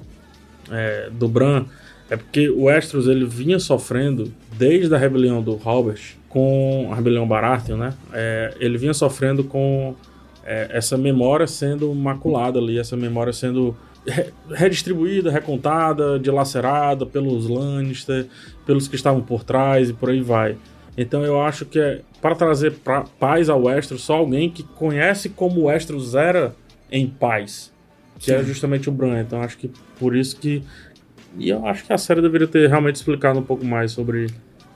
[0.72, 1.66] é, do Bran
[2.10, 6.00] é porque o Westeros ele vinha sofrendo desde a rebelião do Robert
[6.30, 7.94] com a rebelião Baratheon, né?
[8.14, 9.96] É, ele vinha sofrendo com
[10.44, 13.76] é, essa memória sendo maculada ali, essa memória sendo
[14.06, 18.28] re- redistribuída, recontada, dilacerada pelos Lannister,
[18.66, 20.58] pelos que estavam por trás e por aí vai.
[20.98, 25.30] Então eu acho que é para trazer pra, paz ao Westeros só alguém que conhece
[25.30, 26.54] como o Westeros era
[26.92, 27.74] em paz,
[28.20, 29.22] que é justamente o Bran.
[29.22, 30.64] Então acho que por isso que
[31.38, 34.28] e eu acho que a série deveria ter realmente explicado um pouco mais sobre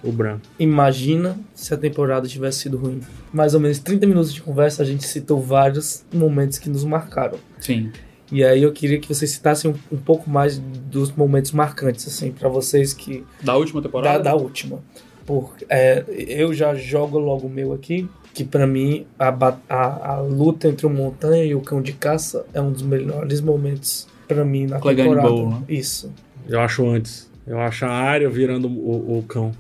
[0.04, 0.39] o Bran.
[0.60, 2.99] Imagina se a temporada tivesse sido ruim.
[3.34, 7.38] Mais ou menos 30 minutos de conversa, a gente citou vários momentos que nos marcaram.
[7.60, 7.91] Sim.
[8.32, 12.32] E aí eu queria que vocês citassem um, um pouco mais dos momentos marcantes, assim,
[12.32, 13.23] pra vocês que.
[13.43, 14.23] Da última Da, temporada?
[14.23, 14.80] da última.
[15.25, 19.30] Por, é, eu já jogo logo o meu aqui, que pra mim a,
[19.70, 23.42] a, a luta entre o Montanha e o Cão de Caça é um dos melhores
[23.42, 25.30] momentos pra mim na Clegane temporada.
[25.30, 25.63] Bowl, né?
[25.68, 26.12] Isso.
[26.48, 27.30] Eu acho antes.
[27.46, 29.52] Eu acho a área virando o, o cão.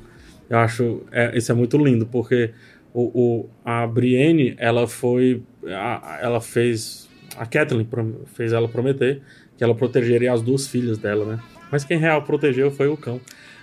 [0.49, 1.01] Eu acho.
[1.11, 2.51] É, isso é muito lindo, porque
[2.93, 3.01] o,
[3.41, 5.41] o- a Brienne, ela foi.
[5.65, 7.07] a- ela fez.
[7.37, 7.87] A Kathleen
[8.33, 9.21] fez ela prometer
[9.57, 11.39] que ela protegeria as duas filhas dela, né?
[11.71, 13.19] Mas quem real protegeu foi o cão.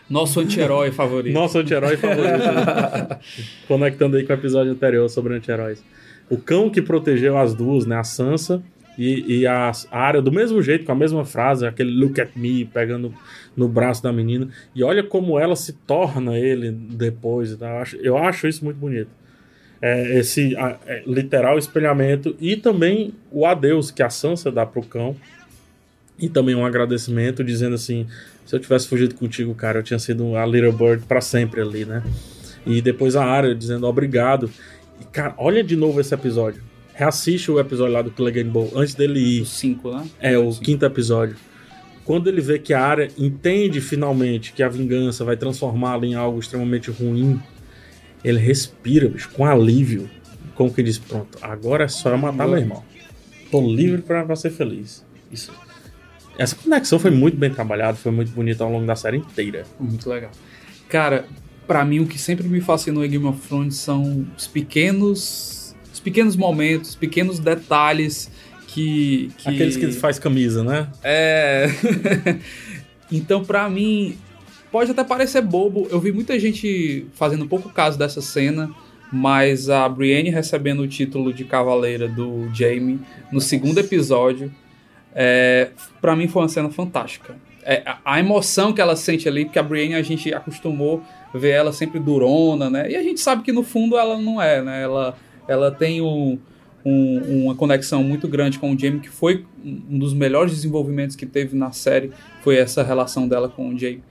[0.09, 1.35] Nosso anti-herói favorito.
[1.35, 2.38] Nosso anti-herói favorito.
[2.45, 3.19] né?
[3.66, 5.83] Conectando aí com o episódio anterior sobre anti-heróis.
[6.31, 7.97] O cão que protegeu as duas, né?
[7.97, 8.62] A Sansa
[8.99, 12.64] e, e a área do mesmo jeito, com a mesma frase, aquele look at me,
[12.64, 13.12] pegando
[13.57, 14.49] no braço da menina.
[14.75, 17.57] E olha como ela se torna ele depois.
[17.57, 17.66] Tá?
[17.69, 19.11] Eu, acho, eu acho isso muito bonito.
[19.83, 24.83] É, esse a- é, literal espelhamento e também o adeus que a Sansa dá pro
[24.83, 25.14] cão.
[26.18, 28.07] E também um agradecimento dizendo assim:
[28.44, 31.85] se eu tivesse fugido contigo, cara, eu tinha sido a Little Bird pra sempre ali,
[31.85, 32.02] né?
[32.66, 34.50] E depois a área dizendo obrigado.
[35.00, 36.62] E, cara, olha de novo esse episódio.
[36.94, 39.42] Reassiste o episódio lá do Clegane Bowl antes dele ir.
[39.42, 40.07] Os cinco, né?
[40.18, 40.62] É, o Sim.
[40.62, 41.37] quinto episódio.
[42.05, 46.38] Quando ele vê que a área entende finalmente que a vingança vai transformá-la em algo
[46.38, 47.40] extremamente ruim,
[48.24, 50.09] ele respira, bicho, com alívio.
[50.55, 52.83] Como que diz, pronto, agora é só eu matar meu irmão.
[53.50, 55.05] Tô livre pra, pra ser feliz.
[55.31, 55.52] Isso.
[56.38, 59.64] Essa conexão foi muito bem trabalhada, foi muito bonita ao longo da série inteira.
[59.81, 60.31] Muito legal.
[60.88, 61.25] Cara,
[61.66, 66.01] pra mim o que sempre me fascinou em Game of Thrones são os pequenos, os
[66.01, 68.31] pequenos momentos, pequenos detalhes
[68.68, 69.49] que, que...
[69.49, 70.88] Aqueles que faz camisa, né?
[71.03, 71.68] É.
[73.11, 74.16] então, pra mim,
[74.70, 75.88] pode até parecer bobo.
[75.90, 78.70] Eu vi muita gente fazendo pouco caso dessa cena,
[79.11, 83.01] mas a Brienne recebendo o título de cavaleira do Jaime
[83.33, 84.53] no segundo episódio,
[85.18, 87.35] é, para mim foi uma cena fantástica.
[87.64, 91.02] É, a- a emoção que ela sente ali, porque a Brienne a gente acostumou
[91.35, 92.90] ver ela sempre durona, né?
[92.90, 94.83] E a gente sabe que no fundo ela não é, né?
[94.83, 95.16] Ela,
[95.48, 96.38] ela tem um,
[96.85, 101.26] um- uma conexão muito grande com o Jaime, que foi um dos melhores desenvolvimentos que
[101.26, 104.02] teve na série, foi essa relação dela com o Jaime.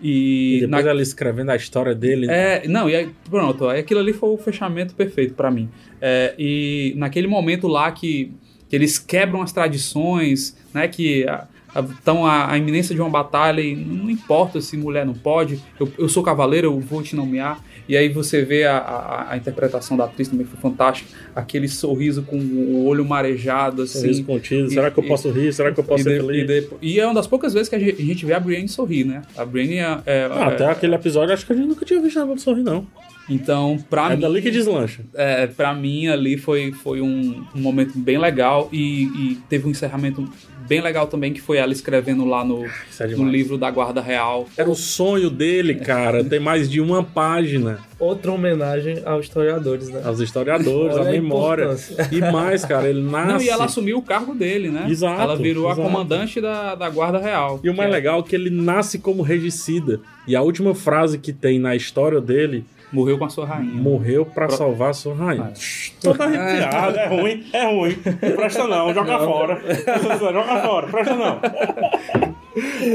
[0.00, 2.26] E, E, depois na- ela escrevendo a história dele.
[2.30, 5.68] É, não, e aí, pronto, aquilo ali foi o fechamento perfeito pra mim.
[6.00, 8.32] É, e naquele momento lá que
[8.72, 11.26] eles quebram as tradições, né, que
[11.74, 15.90] estão a, a iminência de uma batalha e não importa se mulher não pode, eu,
[15.98, 17.60] eu sou cavaleiro, eu vou te nomear.
[17.88, 22.22] E aí você vê a, a, a interpretação da atriz também foi fantástica, aquele sorriso
[22.22, 23.98] com o olho marejado, assim.
[24.00, 24.70] Sorriso contido.
[24.70, 25.52] Será que eu e- posso rir?
[25.52, 26.42] Será que eu posso e, ser de- feliz?
[26.42, 28.40] e de- e é uma das poucas vezes que a gente, a gente vê a
[28.40, 29.22] Brienne sorrir, né?
[29.36, 32.00] A Brienne é, é- Ah, até é- aquele episódio, acho que a gente nunca tinha
[32.00, 32.86] visto ela sorrir, não.
[33.28, 35.02] então, pra é mim, dali que deslancha.
[35.14, 39.70] é, pra mim ali foi, foi um, um momento bem legal e, e teve um
[39.70, 40.28] encerramento
[40.68, 44.00] bem legal também, que foi ela escrevendo lá no, Isso é no livro da Guarda
[44.00, 44.48] Real.
[44.56, 50.02] Era o sonho dele, cara, ter mais de uma página Outra homenagem aos historiadores, né?
[50.04, 51.76] aos historiadores, à a memória.
[52.10, 53.32] E mais, cara, ele nasce.
[53.32, 54.86] Não, e ela assumiu o cargo dele, né?
[54.88, 55.80] Exato, ela virou exato.
[55.80, 57.60] a comandante da, da Guarda Real.
[57.62, 60.00] E o mais é- legal é que ele nasce como regicida.
[60.26, 63.72] E a última frase que tem na história dele, Morreu com a sua rainha.
[63.80, 65.52] morreu pra Pro- salvar a sua rainha.
[65.54, 65.60] Ah.
[66.02, 67.96] Toda arrepiada, é ruim, é ruim.
[68.04, 69.62] Não presta não, joga fora.
[70.20, 71.40] joga fora, presta não.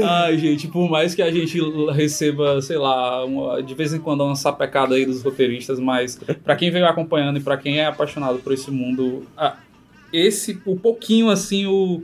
[0.04, 1.58] Ai, gente, por mais que a gente
[1.92, 6.54] receba, sei lá, uma- de vez em quando uma sapecada aí dos roteiristas, mas pra
[6.54, 9.56] quem veio acompanhando e pra quem é apaixonado por esse mundo, ah,
[10.12, 12.02] esse, o pouquinho assim, o,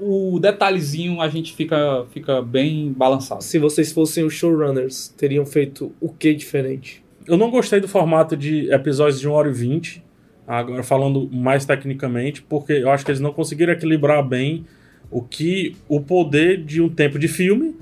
[0.00, 3.44] o detalhezinho, a gente fica, fica bem balançado.
[3.44, 7.04] Se vocês fossem os showrunners, teriam feito o que diferente?
[7.26, 10.02] Eu não gostei do formato de episódios de 1 hora e 20,
[10.46, 14.64] agora falando mais tecnicamente, porque eu acho que eles não conseguiram equilibrar bem
[15.10, 17.74] o que o poder de um tempo de filme.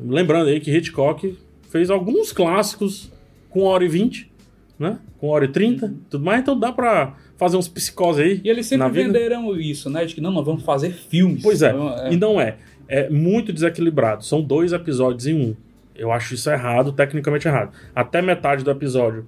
[0.00, 1.36] Lembrando aí que Hitchcock
[1.70, 3.10] fez alguns clássicos
[3.50, 4.30] com 1 hora e 20,
[4.78, 4.98] né?
[5.18, 8.40] Com 1 hora e 30, tudo mais, então dá pra fazer uns psicose aí.
[8.44, 10.04] E eles sempre venderam isso, né?
[10.04, 11.42] De que não, nós vamos fazer filmes.
[11.42, 12.56] Pois é, Então, e não é.
[12.88, 14.24] É muito desequilibrado.
[14.24, 15.56] São dois episódios em um.
[16.02, 17.72] Eu acho isso errado, tecnicamente errado.
[17.94, 19.24] Até metade do episódio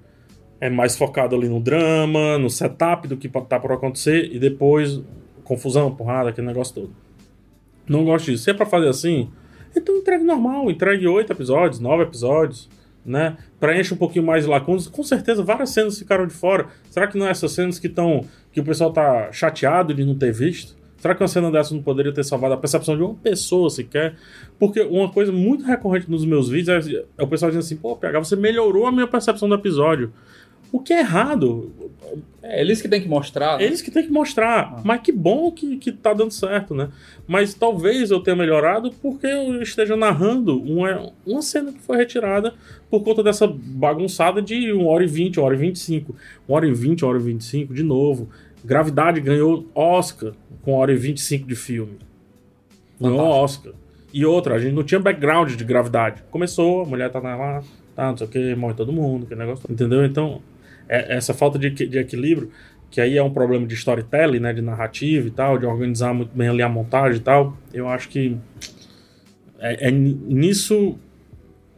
[0.59, 5.01] é mais focado ali no drama, no setup do que tá por acontecer, e depois
[5.45, 6.95] confusão, porrada, aquele negócio todo.
[7.87, 8.43] Não gosto disso.
[8.43, 9.29] Se é pra fazer assim,
[9.73, 12.69] então entregue normal, entregue oito episódios, nove episódios,
[13.05, 13.37] né?
[13.57, 14.85] Preenche um pouquinho mais de lacunas.
[14.89, 16.67] Com certeza várias cenas ficaram de fora.
[16.89, 18.25] Será que não é essas cenas que estão.
[18.51, 20.75] que o pessoal tá chateado de não ter visto?
[21.05, 24.15] Será que uma cena dessa não poderia ter salvado a percepção de uma pessoa sequer?
[24.57, 27.95] Porque uma coisa muito recorrente nos meus vídeos é, é o pessoal dizendo assim: pô,
[27.95, 30.11] PH, você melhorou a minha percepção do episódio.
[30.71, 31.71] O que é errado.
[32.41, 33.59] É eles que têm que mostrar.
[33.59, 33.63] né?
[33.63, 34.77] Eles que têm que mostrar.
[34.77, 34.81] Ah.
[34.83, 36.89] Mas que bom que, que tá dando certo, né?
[37.27, 42.55] Mas talvez eu tenha melhorado porque eu esteja narrando uma, uma cena que foi retirada
[42.89, 46.15] por conta dessa bagunçada de 1 hora e 20, 1 hora e 25.
[46.49, 48.27] 1 hora e 20, 1 hora e 25, de novo.
[48.65, 51.97] Gravidade ganhou Oscar com 1 hora e 25 de filme.
[52.99, 53.43] Ganhou Fantástico.
[53.69, 53.73] Oscar.
[54.13, 56.23] E outra, a gente não tinha background de gravidade.
[56.31, 57.61] Começou, a mulher tá lá,
[57.95, 59.69] tá, não sei o que, morre todo mundo, que negócio.
[59.71, 60.05] Entendeu?
[60.05, 60.41] Então,
[60.87, 62.49] é- essa falta de, de equilíbrio,
[62.89, 66.35] que aí é um problema de storytelling, né, de narrativa e tal, de organizar muito
[66.35, 68.37] bem ali a montagem e tal, eu acho que
[69.59, 70.97] é, é ni- nisso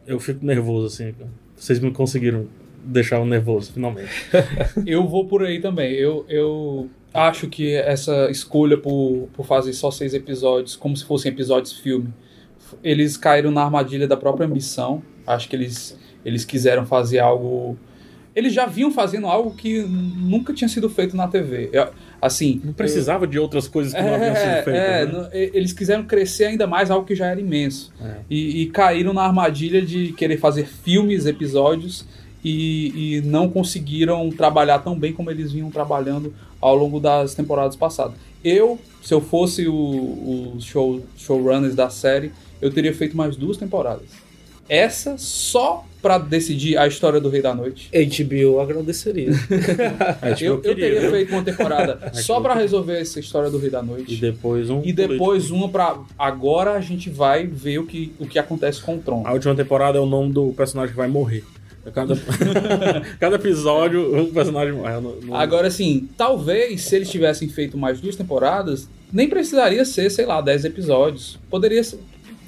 [0.06, 1.12] eu fico nervoso, assim.
[1.56, 2.46] Vocês me conseguiram
[2.84, 4.10] deixar eu nervoso, finalmente.
[4.86, 5.92] Eu vou por aí também.
[5.94, 11.30] Eu, eu acho que essa escolha por, por fazer só seis episódios, como se fossem
[11.32, 12.08] episódios filme,
[12.82, 15.02] eles caíram na armadilha da própria ambição.
[15.26, 17.76] Acho que eles, eles quiseram fazer algo.
[18.36, 21.70] Eles já vinham fazendo algo que nunca tinha sido feito na TV.
[21.72, 21.88] Eu-
[22.22, 24.80] assim, Não precisava de outras coisas que não haviam sido é, feitas.
[24.82, 25.50] é, né?
[25.54, 27.92] eles quiseram crescer ainda mais algo que já era imenso.
[28.00, 28.16] É.
[28.30, 32.06] E, e caíram na armadilha de querer fazer filmes, episódios,
[32.44, 37.76] e, e não conseguiram trabalhar tão bem como eles vinham trabalhando ao longo das temporadas
[37.76, 38.14] passadas.
[38.44, 43.56] Eu, se eu fosse o, o show, showrunners da série, eu teria feito mais duas
[43.56, 44.06] temporadas.
[44.68, 47.90] Essa só pra decidir a história do Rei da Noite.
[47.90, 49.30] HBO agradeceria.
[50.22, 51.10] É, Eu, eu teria viu?
[51.10, 52.54] feito uma temporada Acho só queria.
[52.56, 54.14] resolver essa história do Rei da Noite.
[54.14, 54.82] E depois um.
[54.84, 55.98] E depois uma pra.
[56.18, 59.22] Agora a gente vai ver o que, o que acontece com o Tron.
[59.26, 61.44] A última temporada é o nome do personagem que vai morrer.
[61.94, 62.14] Cada,
[63.18, 64.94] cada episódio, um personagem morre.
[64.94, 69.84] Eu não- não- Agora, assim, talvez se eles tivessem feito mais duas temporadas, nem precisaria
[69.84, 71.38] ser, sei lá, 10 episódios.
[71.48, 71.98] Poderia ser.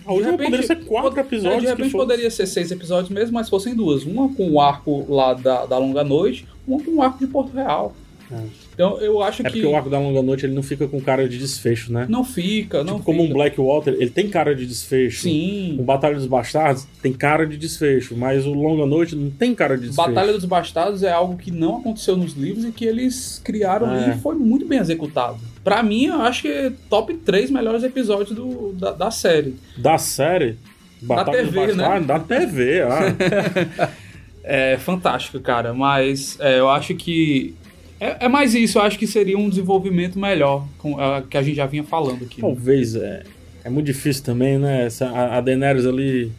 [0.05, 1.57] a última de repente- poderia ser quatro pod- episódios.
[1.57, 4.05] é, De repente poderia ser seis episódios mesmo, mas fossem duas.
[4.05, 7.55] Uma com o arco lá da, da Longa Noite, uma com o arco de Porto
[7.55, 7.95] Real.
[8.31, 8.37] É.
[8.81, 10.99] Então eu acho É que porque o arco da longa noite ele não fica com
[11.03, 12.07] cara de desfecho, né?
[12.09, 13.35] não fica, não tipo, como um fica.
[13.35, 15.21] Blackwater, ele tem cara de desfecho.
[15.25, 15.77] Sim.
[15.79, 19.77] O Batalha dos Bastardos tem cara de desfecho, mas o Longa Noite não tem cara
[19.77, 20.09] de desfecho.
[20.09, 24.15] Batalha dos Bastardos é algo que não aconteceu nos livros e que eles criaram É.
[24.15, 25.37] e foi muito bem executado.
[25.63, 29.57] Pra mim, eu acho que é top 3 melhores episódios do, da, da série.
[29.77, 30.57] Da série,
[31.03, 31.83] Batalha Da do TV, né?
[31.83, 33.91] Bastardo, Da TV, ah.
[34.43, 35.75] É fantástico, cara.
[35.75, 37.55] Mas é, eu acho que.
[38.01, 41.43] É, é mais isso, eu acho que seria um desenvolvimento melhor com, é, que a
[41.43, 42.41] gente já vinha falando aqui.
[42.41, 42.49] né?
[42.49, 43.23] Talvez, é,
[43.63, 44.87] é muito difícil também, né?
[44.87, 46.33] Essa, a, a Daenerys ali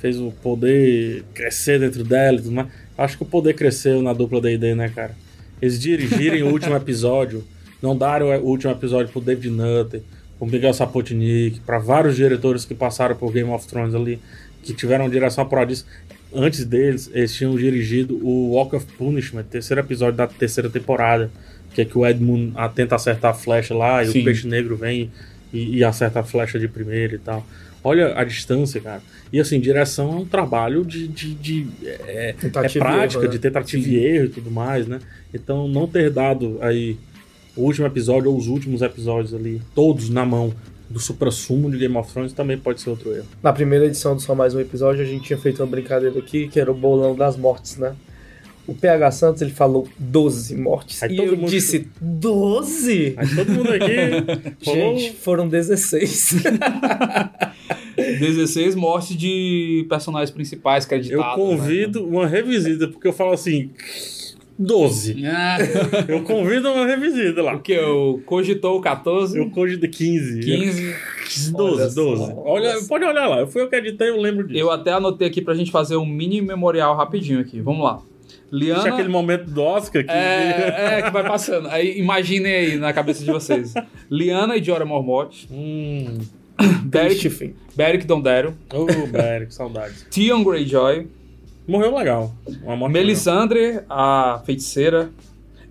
[0.00, 2.68] fez o poder crescer dentro dela e tudo mais.
[2.96, 5.14] Acho que o poder cresceu na dupla D&D, né, cara?
[5.60, 7.44] Eles dirigirem o último episódio,
[7.82, 10.02] não daram o último episódio pro David Nutter,
[10.38, 14.20] pro Miguel Sapotnik, para vários diretores que passaram por Game of Thrones ali,
[14.62, 15.74] que tiveram direção apurada
[16.32, 21.30] Antes deles, eles tinham dirigido o Walk of Punishment, terceiro episódio da terceira temporada,
[21.74, 24.20] que é que o Edmund tenta acertar a flecha lá e Sim.
[24.20, 25.10] o Peixe Negro vem
[25.52, 27.46] e, e acerta a flecha de primeira e tal.
[27.82, 29.00] Olha a distância, cara.
[29.32, 31.06] E assim, direção é um trabalho de.
[31.08, 33.28] de, de- é, é prática, erro, né?
[33.28, 33.90] de tentativa Sim.
[33.90, 34.98] e erro e tudo mais, né?
[35.32, 36.98] Então não ter dado aí
[37.56, 40.52] o último episódio ou os últimos episódios ali, todos na mão
[40.90, 43.26] do supra-sumo de Game of Thrones, também pode ser outro erro.
[43.42, 46.48] Na primeira edição do Só Mais Um Episódio, a gente tinha feito uma brincadeira aqui,
[46.48, 47.94] que era o bolão das mortes, né?
[48.66, 51.02] O PH Santos, ele falou 12 mortes.
[51.02, 53.14] Aí e eu mundo- disse, 12?
[53.16, 53.94] Aí todo mundo aqui
[54.62, 54.96] falou.
[54.98, 56.34] Gente, foram 16.
[57.96, 61.34] 16 mortes de personagens principais Eu creditados.
[61.34, 63.70] convido uma revisita, porque eu falo assim.
[64.58, 65.14] 12.
[65.14, 65.30] Né?
[65.30, 65.58] Ah,
[66.08, 67.58] Eu convido uma revisita o lá.
[67.58, 67.78] que?
[67.78, 69.38] O Cogitou 14?
[69.38, 70.40] Eu convido 15.
[70.40, 71.52] 15.
[71.52, 71.94] 12, Olha 12.
[72.26, 72.42] só.
[72.44, 73.38] Olha, pode olhar lá.
[73.40, 74.58] Eu fui eu que editei, eu lembro disso.
[74.58, 77.60] Eu até anotei aqui pra gente fazer um mini memorial rapidinho aqui.
[77.60, 78.00] Vamos lá.
[78.50, 78.80] Liana.
[78.80, 80.10] Tinha aquele momento do Oscar que.
[80.10, 81.68] É, é, que vai passando.
[81.68, 83.74] Aí imaginem aí na cabeça de vocês.
[84.10, 86.18] Liana e Jorah Mormont, Hum.
[86.84, 87.54] Beric.
[87.76, 90.06] Beric Dondarrion, Ô, Beric, saudades.
[90.10, 91.06] Theon Greyjoy,
[91.68, 92.32] Morreu legal.
[92.64, 95.10] Uma morte Melisandre, a feiticeira,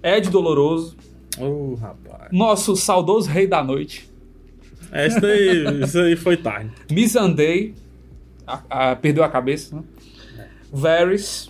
[0.04, 0.96] Ed Doloroso,
[1.40, 1.76] legal.
[1.76, 2.30] Rapaz.
[2.32, 4.08] nosso saudoso Rei da Noite,
[4.92, 6.70] É, isso aí, isso aí foi tarde.
[6.92, 7.74] Missandei,
[8.46, 9.84] a- a- perdeu a cabeça, né?
[10.72, 11.50] Varys,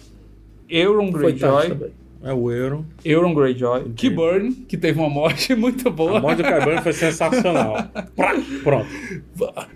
[0.69, 1.91] Euron Greyjoy.
[2.23, 2.83] É o Euron.
[3.05, 6.19] Euron Greyjoy, Qyburn, que teve uma morte muito A boa.
[6.19, 7.75] morte do Carbone foi sensacional.
[8.15, 8.33] Prá,
[8.63, 8.87] Pronto.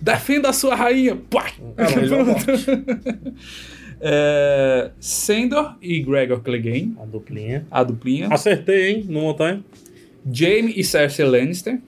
[0.01, 1.15] Defenda a sua rainha!
[1.29, 1.51] Pá!
[1.77, 2.45] É a morte.
[4.03, 7.65] É, Sandor e Gregor Clegane, A duplinha.
[7.69, 8.27] a duplinha.
[8.31, 9.63] Acertei, hein, no montanha.
[10.31, 11.79] Jaime e Cersei Lannister.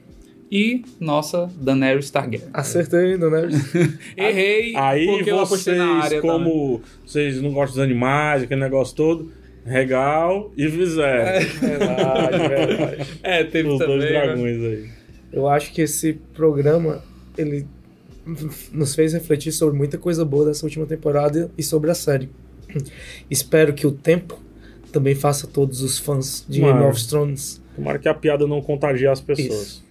[0.51, 2.47] E nossa Daenerys Targaryen.
[2.53, 3.49] Acertei né?
[4.15, 6.37] Errei Aí porque eu apostei na vocês, área também.
[6.37, 9.31] como vocês não gostam dos animais, aquele negócio todo,
[9.65, 11.39] regal e fizeram.
[11.59, 13.07] verdade, verdade.
[13.23, 13.97] É, teve Os também.
[13.97, 14.21] dois né?
[14.21, 14.89] dragões aí.
[15.31, 17.03] Eu acho que esse programa,
[17.35, 17.65] ele
[18.71, 22.29] nos fez refletir sobre muita coisa boa dessa última temporada e sobre a série.
[23.29, 24.39] Espero que o tempo
[24.91, 27.61] também faça todos os fãs de Game of Thrones.
[27.75, 29.61] Tomara que a piada não contagie as pessoas.
[29.61, 29.83] Isso.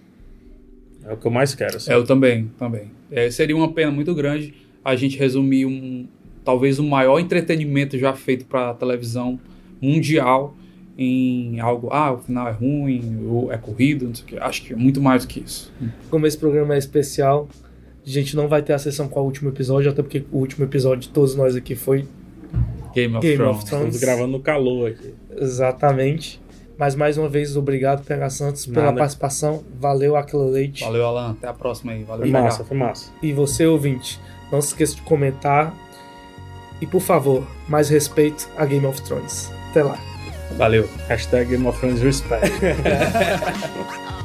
[1.05, 1.77] É o que eu mais quero.
[1.77, 1.91] assim.
[1.91, 2.91] É, eu também, também.
[3.11, 4.53] É, seria uma pena muito grande
[4.83, 6.07] a gente resumir um
[6.43, 9.39] talvez o maior entretenimento já feito para televisão
[9.81, 10.55] mundial
[10.97, 14.37] em algo, ah, o final é ruim, ou é corrido, não sei o que.
[14.37, 15.73] Acho que é muito mais do que isso.
[16.09, 17.49] Como esse programa é especial,
[18.05, 20.65] a gente não vai ter a sessão com o último episódio, até porque o último
[20.65, 22.05] episódio de todos nós aqui foi
[22.93, 23.57] Game of Game Thrones.
[23.57, 23.95] of Thrones.
[23.95, 25.13] Estamos gravando no calor aqui.
[25.37, 26.41] exatamente.
[26.77, 28.97] Mas mais uma vez, obrigado, PH Santos, pela Nada.
[28.97, 29.63] participação.
[29.79, 30.83] Valeu, Aquila Leite.
[30.83, 31.31] Valeu, Alan.
[31.31, 32.03] Até a próxima aí.
[32.03, 32.43] Valeu, Foi PH.
[32.43, 33.11] massa, foi massa.
[33.21, 34.19] E você, ouvinte,
[34.51, 35.73] não se esqueça de comentar.
[36.81, 39.51] E por favor, mais respeito a Game of Thrones.
[39.69, 39.97] Até lá.
[40.57, 40.89] Valeu.
[41.07, 42.51] Hashtag Game of Thrones Respect.